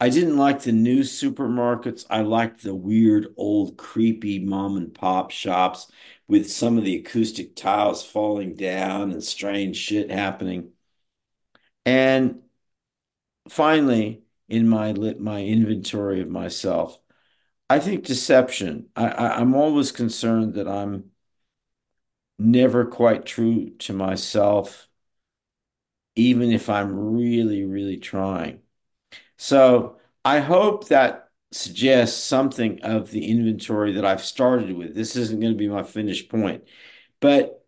[0.00, 2.04] I didn't like the new supermarkets.
[2.10, 5.90] I liked the weird old creepy mom and pop shops
[6.28, 10.72] with some of the acoustic tiles falling down and strange shit happening.
[11.84, 12.42] And
[13.48, 16.98] finally, in my lit my inventory of myself,
[17.70, 18.90] I think deception.
[18.96, 21.12] I, I I'm always concerned that I'm
[22.38, 24.85] never quite true to myself,
[26.16, 28.60] even if I'm really, really trying.
[29.38, 34.94] So I hope that suggests something of the inventory that I've started with.
[34.94, 36.64] This isn't going to be my finished point,
[37.20, 37.64] but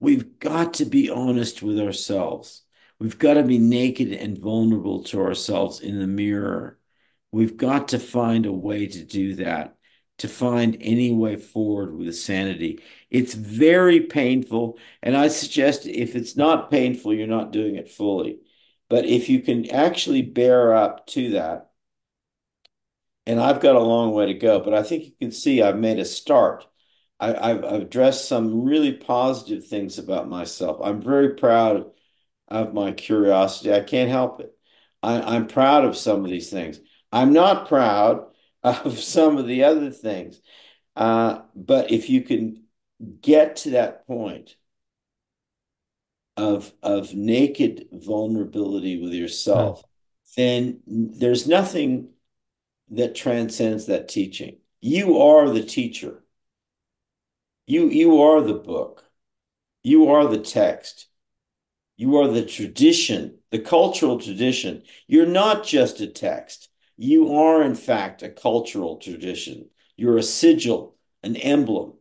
[0.00, 2.62] we've got to be honest with ourselves.
[2.98, 6.78] We've got to be naked and vulnerable to ourselves in the mirror.
[7.30, 9.75] We've got to find a way to do that,
[10.18, 12.80] to find any way forward with sanity.
[13.10, 14.78] It's very painful.
[15.02, 18.40] And I suggest if it's not painful, you're not doing it fully.
[18.88, 21.70] But if you can actually bear up to that,
[23.26, 25.78] and I've got a long way to go, but I think you can see I've
[25.78, 26.66] made a start.
[27.18, 30.78] I, have addressed some really positive things about myself.
[30.82, 31.90] I'm very proud
[32.48, 33.72] of my curiosity.
[33.72, 34.56] I can't help it.
[35.02, 36.78] I, I'm proud of some of these things.
[37.12, 38.26] I'm not proud
[38.66, 40.40] of some of the other things.
[40.94, 42.64] Uh, but if you can
[43.20, 44.56] get to that point
[46.36, 49.82] of of naked vulnerability with yourself,
[50.36, 52.08] then there's nothing
[52.90, 54.58] that transcends that teaching.
[54.80, 56.24] You are the teacher.
[57.66, 59.04] You you are the book.
[59.82, 61.06] You are the text.
[61.96, 64.82] You are the tradition, the cultural tradition.
[65.06, 66.68] You're not just a text.
[66.98, 69.70] You are, in fact, a cultural tradition.
[69.96, 71.94] You're a sigil, an emblem.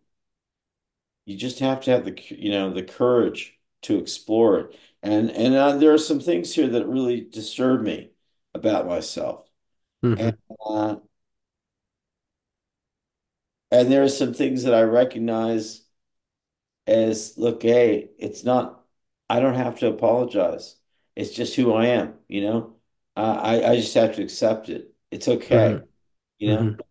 [1.25, 4.79] You just have to have the, you know, the courage to explore it.
[5.03, 8.11] And and uh, there are some things here that really disturb me
[8.53, 9.47] about myself.
[10.15, 10.97] And hmm uh,
[13.71, 15.81] and there are some things that I recognize
[16.87, 18.83] as, look, hey, it's not,
[19.29, 20.75] I don't have to apologize.
[21.15, 22.74] It's just who I am, you know?
[23.15, 24.93] Uh, I I just have to accept it.
[25.11, 25.81] It's okay,
[26.39, 26.67] you know?
[26.67, 26.81] hmm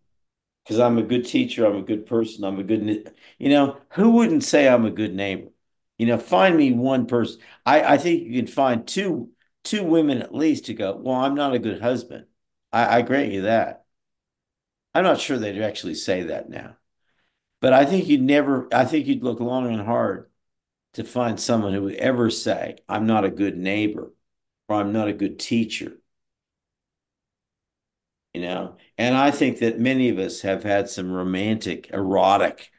[0.63, 4.11] Because I'm a good teacher, I'm a good person, I'm a good, you know, who
[4.11, 5.49] wouldn't say I'm a good neighbor?
[5.97, 7.41] You know, find me one person.
[7.65, 9.31] I, I think you can find two
[9.63, 12.27] two women at least to go, well, I'm not a good husband.
[12.73, 13.85] I, I grant you that.
[14.93, 16.77] I'm not sure they'd actually say that now.
[17.61, 20.31] But I think you'd never, I think you'd look long and hard
[20.93, 24.13] to find someone who would ever say, I'm not a good neighbor
[24.69, 25.99] or I'm not a good teacher,
[28.35, 28.77] you know?
[28.97, 32.71] And I think that many of us have had some romantic, erotic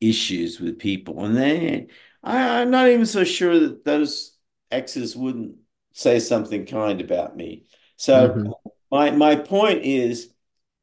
[0.00, 1.24] issues with people.
[1.24, 1.88] And they,
[2.22, 4.36] I, I'm not even so sure that those
[4.70, 5.56] exes wouldn't
[5.92, 7.66] say something kind about me.
[7.96, 8.52] So hmm
[8.90, 10.32] my my point is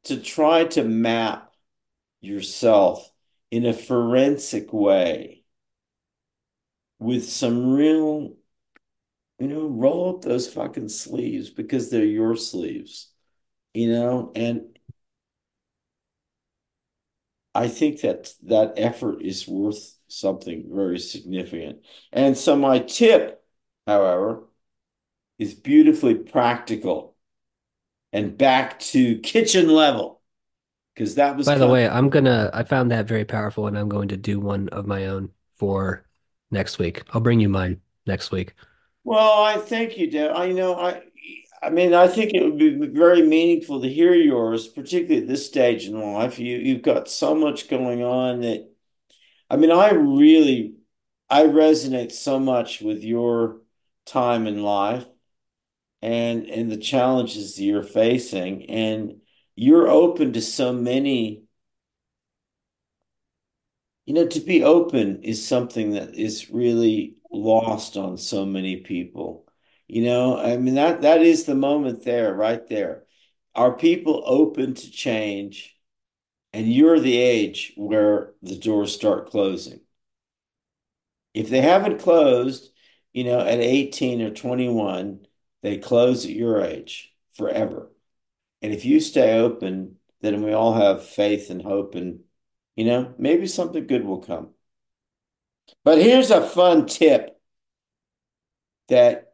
[0.04, 1.52] to try to map
[2.22, 3.10] yourself
[3.50, 5.44] in a forensic way
[7.00, 8.36] with some real,
[9.38, 13.08] you know, roll up those fucking sleeves because they're your sleeves,
[13.74, 14.78] you know, and
[17.54, 21.80] I think that that effort is worth something very significant.
[22.12, 23.42] And so my tip,
[23.86, 24.44] however,
[25.38, 27.16] is beautifully practical
[28.12, 30.20] and back to kitchen level
[30.94, 33.88] because that was By the way, I'm gonna, I found that very powerful and I'm
[33.88, 36.06] going to do one of my own for
[36.50, 37.02] next week.
[37.10, 38.54] I'll bring you mine next week.
[39.02, 40.32] Well, I thank you, Deb.
[40.36, 41.02] I know I
[41.62, 45.46] I mean I think it would be very meaningful to hear yours, particularly at this
[45.46, 46.38] stage in life.
[46.38, 48.70] You you've got so much going on that
[49.50, 50.76] I mean I really
[51.30, 53.62] I resonate so much with your
[54.06, 55.06] time in life
[56.02, 59.20] and and the challenges that you're facing and
[59.56, 61.44] you're open to so many
[64.04, 69.49] You know, to be open is something that is really lost on so many people.
[69.92, 73.02] You know, I mean that that is the moment there, right there.
[73.56, 75.76] Are people open to change?
[76.52, 79.80] And you're the age where the doors start closing.
[81.34, 82.70] If they haven't closed,
[83.12, 85.26] you know, at 18 or 21,
[85.62, 87.90] they close at your age forever.
[88.62, 92.20] And if you stay open, then we all have faith and hope and,
[92.76, 94.50] you know, maybe something good will come.
[95.84, 97.40] But here's a fun tip
[98.88, 99.29] that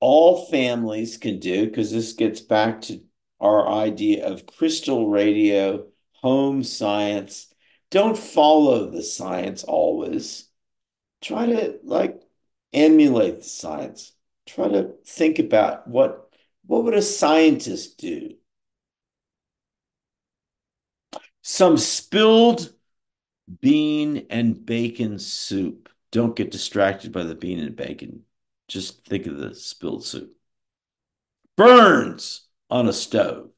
[0.00, 3.00] all families can do because this gets back to
[3.40, 7.52] our idea of crystal radio, home science.
[7.90, 10.48] Don't follow the science always.
[11.22, 12.20] Try to like
[12.72, 14.12] emulate the science.
[14.46, 16.30] Try to think about what
[16.66, 18.34] what would a scientist do?
[21.42, 22.72] Some spilled
[23.60, 25.88] bean and bacon soup.
[26.10, 28.24] Don't get distracted by the bean and bacon.
[28.68, 30.36] Just think of the spilled soup.
[31.56, 33.50] Burns on a stove.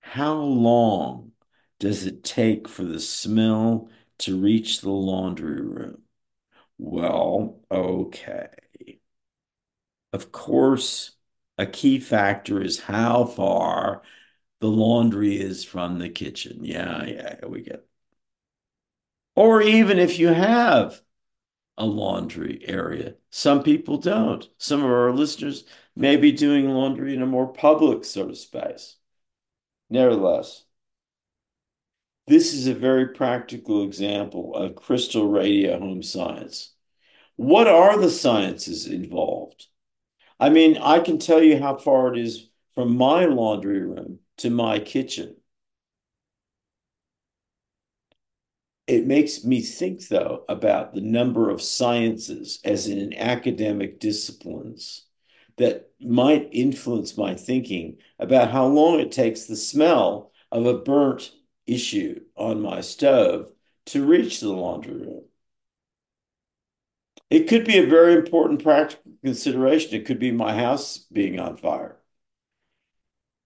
[0.00, 1.32] How long
[1.78, 3.88] does it take for the smell
[4.18, 6.02] to reach the laundry room?
[6.78, 8.50] Well, okay.
[10.12, 11.12] Of course,
[11.58, 14.02] a key factor is how far
[14.60, 16.64] the laundry is from the kitchen.
[16.64, 17.74] Yeah, yeah, we get.
[17.74, 17.88] It.
[19.34, 21.02] Or even if you have
[21.80, 23.14] a laundry area.
[23.30, 24.46] Some people don't.
[24.58, 25.64] Some of our listeners
[25.96, 28.96] may be doing laundry in a more public sort of space.
[29.88, 30.64] Nevertheless,
[32.26, 36.74] this is a very practical example of crystal radio home science.
[37.36, 39.66] What are the sciences involved?
[40.38, 44.50] I mean, I can tell you how far it is from my laundry room to
[44.50, 45.36] my kitchen.
[48.90, 55.06] It makes me think, though, about the number of sciences, as in academic disciplines,
[55.58, 61.30] that might influence my thinking about how long it takes the smell of a burnt
[61.68, 63.52] issue on my stove
[63.86, 65.22] to reach the laundry room.
[67.30, 69.94] It could be a very important practical consideration.
[69.94, 72.00] It could be my house being on fire.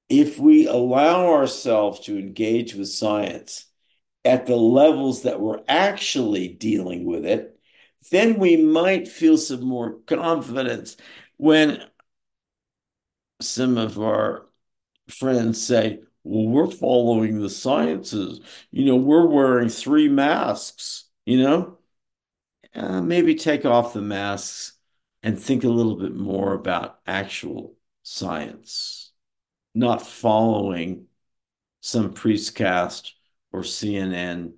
[0.09, 3.67] If we allow ourselves to engage with science
[4.25, 7.59] at the levels that we're actually dealing with it,
[8.11, 10.97] then we might feel some more confidence
[11.37, 11.83] when
[13.41, 14.47] some of our
[15.09, 18.41] friends say, well, we're following the sciences.
[18.71, 21.79] You know, we're wearing three masks, you know?
[22.75, 24.73] Uh, maybe take off the masks
[25.23, 29.13] and think a little bit more about actual science,
[29.75, 31.07] not following
[31.81, 33.13] some priestcast
[33.55, 34.55] or CNN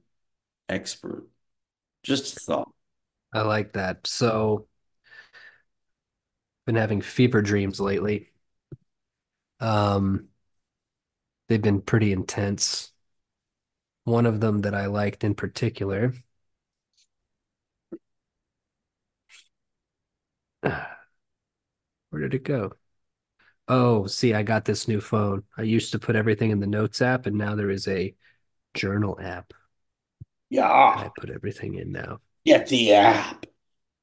[0.71, 1.29] expert.
[2.03, 2.73] Just a thought.
[3.33, 4.07] I like that.
[4.07, 4.69] So,
[6.67, 8.31] been having fever dreams lately.
[9.61, 10.29] Um,
[11.49, 12.93] they've been pretty intense.
[14.05, 16.15] One of them that I liked in particular.
[20.63, 22.73] Where did it go?
[23.69, 25.45] Oh, see, I got this new phone.
[25.57, 28.15] I used to put everything in the Notes app, and now there is a
[28.77, 29.53] journal app,
[30.51, 30.97] Yeah.
[30.97, 32.21] I put everything in now.
[32.45, 33.47] get the app.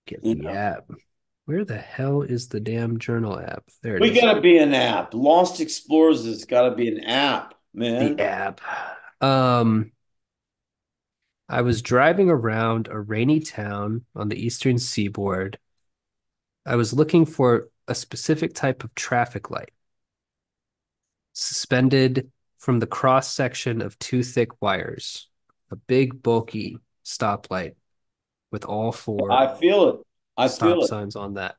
[0.06, 0.90] Get You the know, app.
[1.46, 3.70] Where the hell is the damn journal app?
[3.82, 4.22] There it we is.
[4.22, 5.14] gotta be an app.
[5.14, 8.16] Lost Explorers has got to be an app, man.
[8.18, 8.62] The app.
[9.22, 9.92] Um,
[11.48, 15.58] I was driving around a rainy town on the eastern seaboard
[16.66, 19.72] I was looking for a specific type of traffic light
[21.34, 22.32] suspended
[22.64, 25.28] from the cross section of two thick wires,
[25.70, 27.74] a big, bulky stoplight
[28.54, 30.00] with all four I feel it.
[30.38, 30.88] I stop feel it.
[30.88, 31.58] signs on that.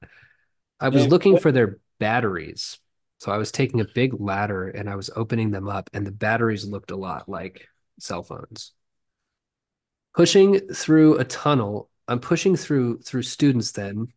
[0.81, 2.79] I was looking for their batteries.
[3.19, 6.11] So I was taking a big ladder and I was opening them up, and the
[6.11, 7.69] batteries looked a lot like
[8.01, 8.73] cell phones.
[10.17, 14.09] Pushing through a tunnel, I'm pushing through through students then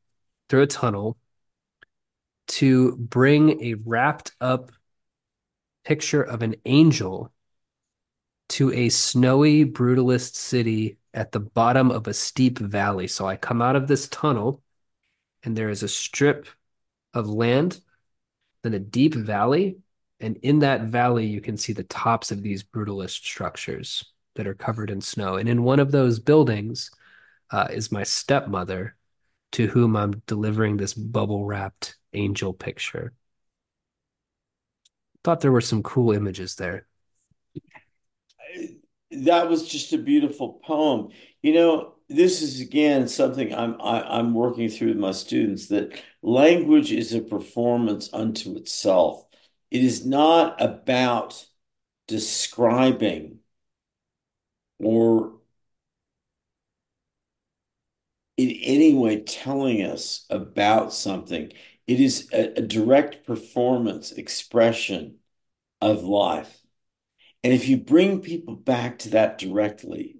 [0.48, 1.18] through a tunnel
[2.48, 4.72] to bring a wrapped up
[5.88, 7.32] picture of an angel
[8.50, 13.08] to a snowy brutalist city at the bottom of a steep valley.
[13.08, 14.62] So I come out of this tunnel
[15.44, 16.46] and there is a strip
[17.14, 17.80] of land,
[18.64, 19.78] then a deep valley.
[20.20, 24.04] And in that valley, you can see the tops of these brutalist structures
[24.36, 25.38] that are covered in snow.
[25.38, 26.92] And in one of those buildings
[27.50, 28.98] uh, is my stepmother,
[29.54, 33.14] to whom I'm delivering this bubble wrapped angel picture.
[35.28, 36.88] Thought there were some cool images there.
[39.12, 41.10] that was just a beautiful poem.
[41.42, 46.02] You know, this is again something I'm I, I'm working through with my students that
[46.22, 49.26] language is a performance unto itself.
[49.70, 51.46] It is not about
[52.08, 53.40] describing
[54.80, 55.34] or
[58.38, 61.52] in any way telling us about something.
[61.88, 65.16] It is a, a direct performance expression
[65.82, 66.60] of life.
[67.44, 70.18] And if you bring people back to that directly,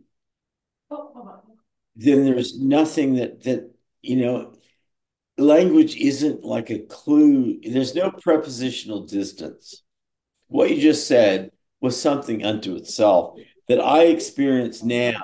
[0.90, 1.42] oh,
[1.96, 4.54] then there's nothing that that you know
[5.38, 7.60] language isn't like a clue.
[7.62, 9.84] There's no prepositional distance.
[10.48, 13.38] What you just said was something unto itself
[13.68, 15.22] that i experience now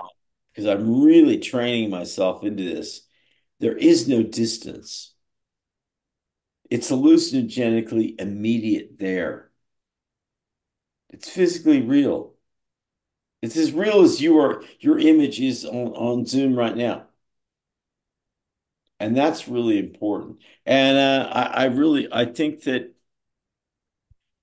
[0.51, 3.07] because i'm really training myself into this.
[3.59, 5.12] There is no distance
[6.69, 9.51] it's hallucinogenically immediate there.
[11.09, 12.33] It's physically real.
[13.41, 17.07] It's as real as you are your image is on, on zoom right now.
[18.99, 20.37] And that's really important.
[20.65, 22.93] And uh, I, I really I think that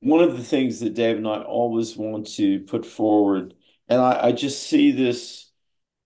[0.00, 3.54] one of the things that Dave and I always want to put forward,
[3.88, 5.50] and I, I just see this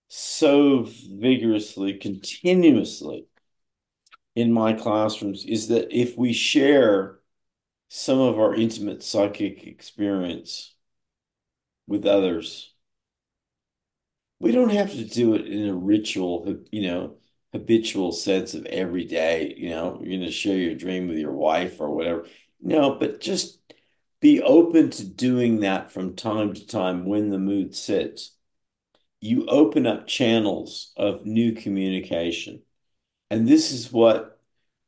[0.07, 3.27] so vigorously, continuously
[4.35, 7.19] in my classrooms, is that if we share
[7.87, 10.75] some of our intimate psychic experience
[11.87, 12.73] with others,
[14.39, 17.17] we don't have to do it in a ritual, you know
[17.55, 21.31] habitual sense of every day, you know, you're going to share your dream with your
[21.31, 22.25] wife or whatever.
[22.61, 23.59] No, but just
[24.19, 28.35] be open to doing that from time to time when the mood sits.
[29.21, 32.61] You open up channels of new communication.
[33.29, 34.39] And this is what,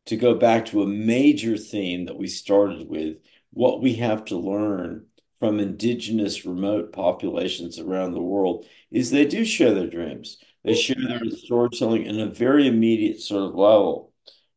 [0.05, 3.17] to go back to a major theme that we started with,
[3.51, 5.07] what we have to learn
[5.39, 10.37] from indigenous remote populations around the world is they do share their dreams.
[10.63, 14.13] They share their storytelling in a very immediate sort of level.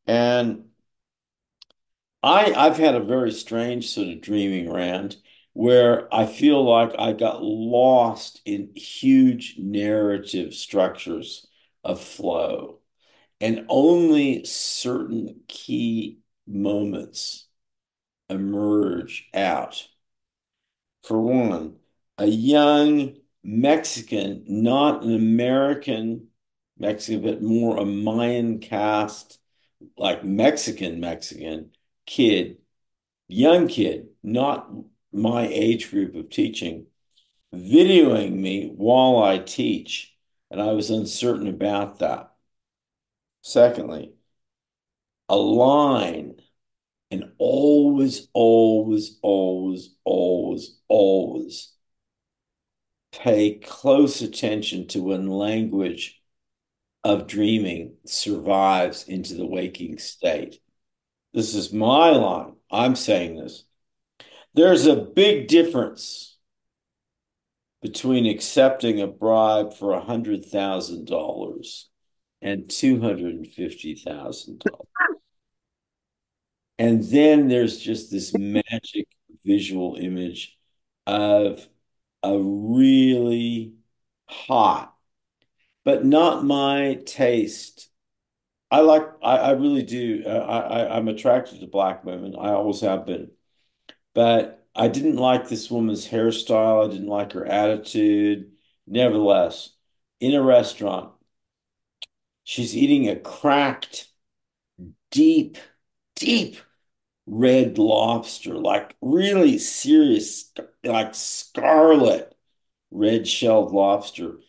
[0.06, 0.64] And
[2.22, 5.16] I I've had a very strange sort of dreaming rant
[5.52, 11.46] where I feel like I got lost in huge narrative structures
[11.84, 12.79] of flow
[13.40, 17.46] and only certain key moments
[18.28, 19.88] emerge out.
[21.02, 21.76] For one,
[22.18, 26.28] a young Mexican, not an American
[26.78, 29.38] Mexican, but more a Mayan cast,
[29.96, 31.72] like Mexican Mexican
[32.06, 32.58] kid,
[33.28, 34.70] young kid, not
[35.12, 36.86] my age group of teaching,
[37.54, 40.16] videoing me while I teach,
[40.50, 42.29] and I was uncertain about that.
[43.42, 44.12] Secondly,
[45.28, 46.40] align
[47.10, 51.72] and always, always, always, always, always
[53.12, 56.20] pay close attention to when language
[57.02, 60.60] of dreaming survives into the waking state.
[61.32, 62.54] This is my line.
[62.70, 63.64] I'm saying this.
[64.54, 66.38] There's a big difference
[67.82, 71.84] between accepting a bribe for $100,000
[72.42, 74.86] and $250,000.
[76.78, 79.08] And then there's just this magic
[79.44, 80.58] visual image
[81.06, 81.68] of
[82.22, 83.74] a really
[84.28, 84.94] hot,
[85.84, 87.88] but not my taste.
[88.70, 90.22] I like, I, I really do.
[90.26, 92.36] Uh, I, I, I'm attracted to black women.
[92.36, 93.30] I always have been.
[94.14, 96.86] But I didn't like this woman's hairstyle.
[96.88, 98.52] I didn't like her attitude.
[98.86, 99.70] Nevertheless,
[100.20, 101.12] in a restaurant,
[102.50, 104.08] she's eating a cracked
[105.12, 105.56] deep,
[106.16, 106.56] deep
[107.24, 110.50] red lobster, like really serious,
[110.82, 112.36] like scarlet
[112.90, 114.40] red-shelled lobster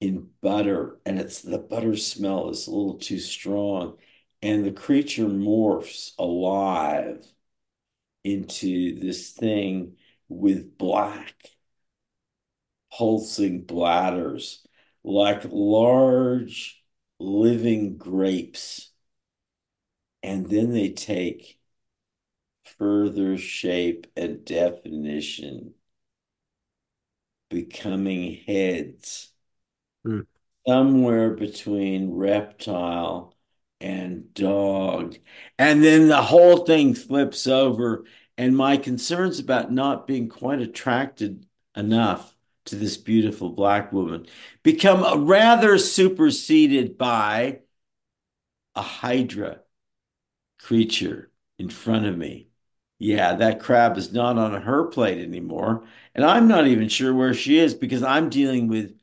[0.00, 0.98] in butter.
[1.06, 3.98] And it's the butter smell is a little too strong.
[4.42, 7.24] And the creature morphs alive
[8.24, 9.94] into this thing
[10.28, 11.36] with black
[12.92, 14.66] pulsing bladders
[15.04, 16.81] like large
[17.22, 18.90] living grapes.
[20.22, 21.58] And then they take
[22.78, 25.74] further shape and definition,
[27.48, 29.32] becoming heads
[30.04, 30.26] Mm.
[30.66, 33.34] somewhere between reptile
[33.80, 35.16] and dog.
[35.58, 38.04] And then the whole thing flips over.
[38.38, 41.46] And my concerns about not being quite attracted
[41.76, 42.34] enough
[42.66, 44.26] to this beautiful black woman
[44.62, 47.60] become rather superseded by
[48.74, 49.60] a hydra
[50.60, 52.48] creature in front of me.
[52.98, 55.84] Yeah, that crab is not on her plate anymore.
[56.14, 58.96] And I'm not even sure where she is because I'm dealing with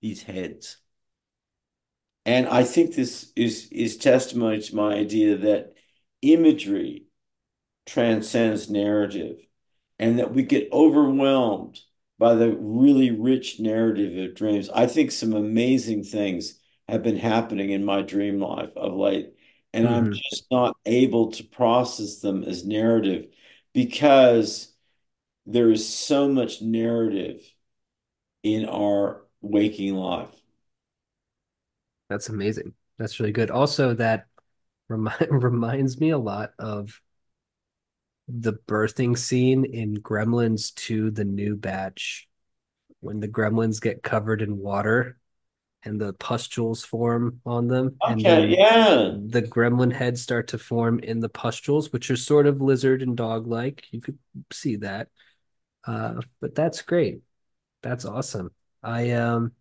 [0.00, 0.76] these heads.
[2.24, 5.74] And I think this is is testimony to my idea that
[6.22, 7.06] imagery
[7.86, 9.38] transcends narrative
[10.02, 11.80] and that we get overwhelmed
[12.18, 14.70] by the really rich narrative of dreams.
[14.74, 19.34] I think some amazing things have been happening in my dream life of late,
[19.74, 23.28] and I'm hmm just not able to process them as narrative
[23.74, 24.74] because
[25.46, 27.40] there is so much narrative
[28.42, 30.34] in our waking life.
[32.08, 32.74] That's amazing.
[32.98, 33.50] That's really good.
[33.50, 34.26] Also, that
[34.88, 37.00] remi reminds me a lot of
[38.40, 42.28] the birthing scene in Gremlins 2, the new batch,
[43.00, 45.18] when the gremlins get covered in water
[45.84, 49.16] and the pustules form on them, and then yeah.
[49.26, 53.16] the gremlin heads start to form in the pustules, which are sort of lizard and
[53.16, 53.84] dog-like.
[53.90, 54.18] You could
[54.52, 55.08] see that.
[55.84, 57.22] Uh, but that's great.
[57.82, 58.52] That's awesome.
[58.82, 59.52] I um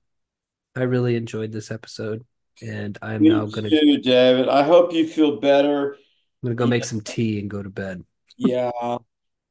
[0.76, 2.24] I really enjoyed this episode,
[2.62, 4.48] and I'm now gonna too, David.
[4.48, 5.94] I hope you feel better.
[5.94, 6.00] I'm
[6.44, 8.04] gonna go make some tea and go to bed.
[8.42, 8.98] Yeah.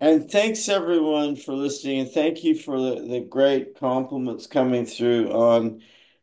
[0.01, 5.33] And thanks everyone for listening, and thank you for the, the great compliments coming through
[5.33, 5.83] on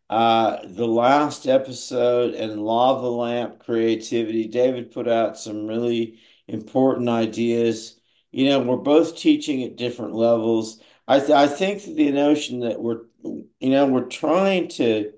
[0.09, 4.47] uh, the last episode and Lava Lamp Creativity.
[4.47, 7.99] David put out some really important ideas.
[8.31, 10.81] You know, we're both teaching at different levels.
[11.07, 15.13] I th I think the notion that we're, you know, we're trying to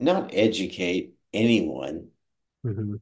[0.00, 2.10] not educate anyone
[2.64, 3.00] Mhm.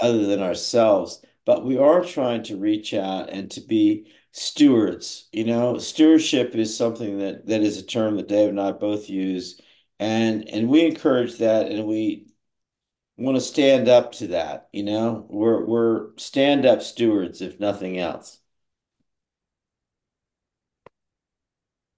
[0.00, 5.28] other than ourselves, but we are trying to reach out and to be stewards.
[5.32, 9.08] You know, stewardship is something that that is a term that Dave and I both
[9.08, 9.60] use,
[9.98, 12.28] and and we encourage that, and we
[13.16, 14.68] want to stand up to that.
[14.72, 18.40] You know, we're we're stand up stewards, if nothing else.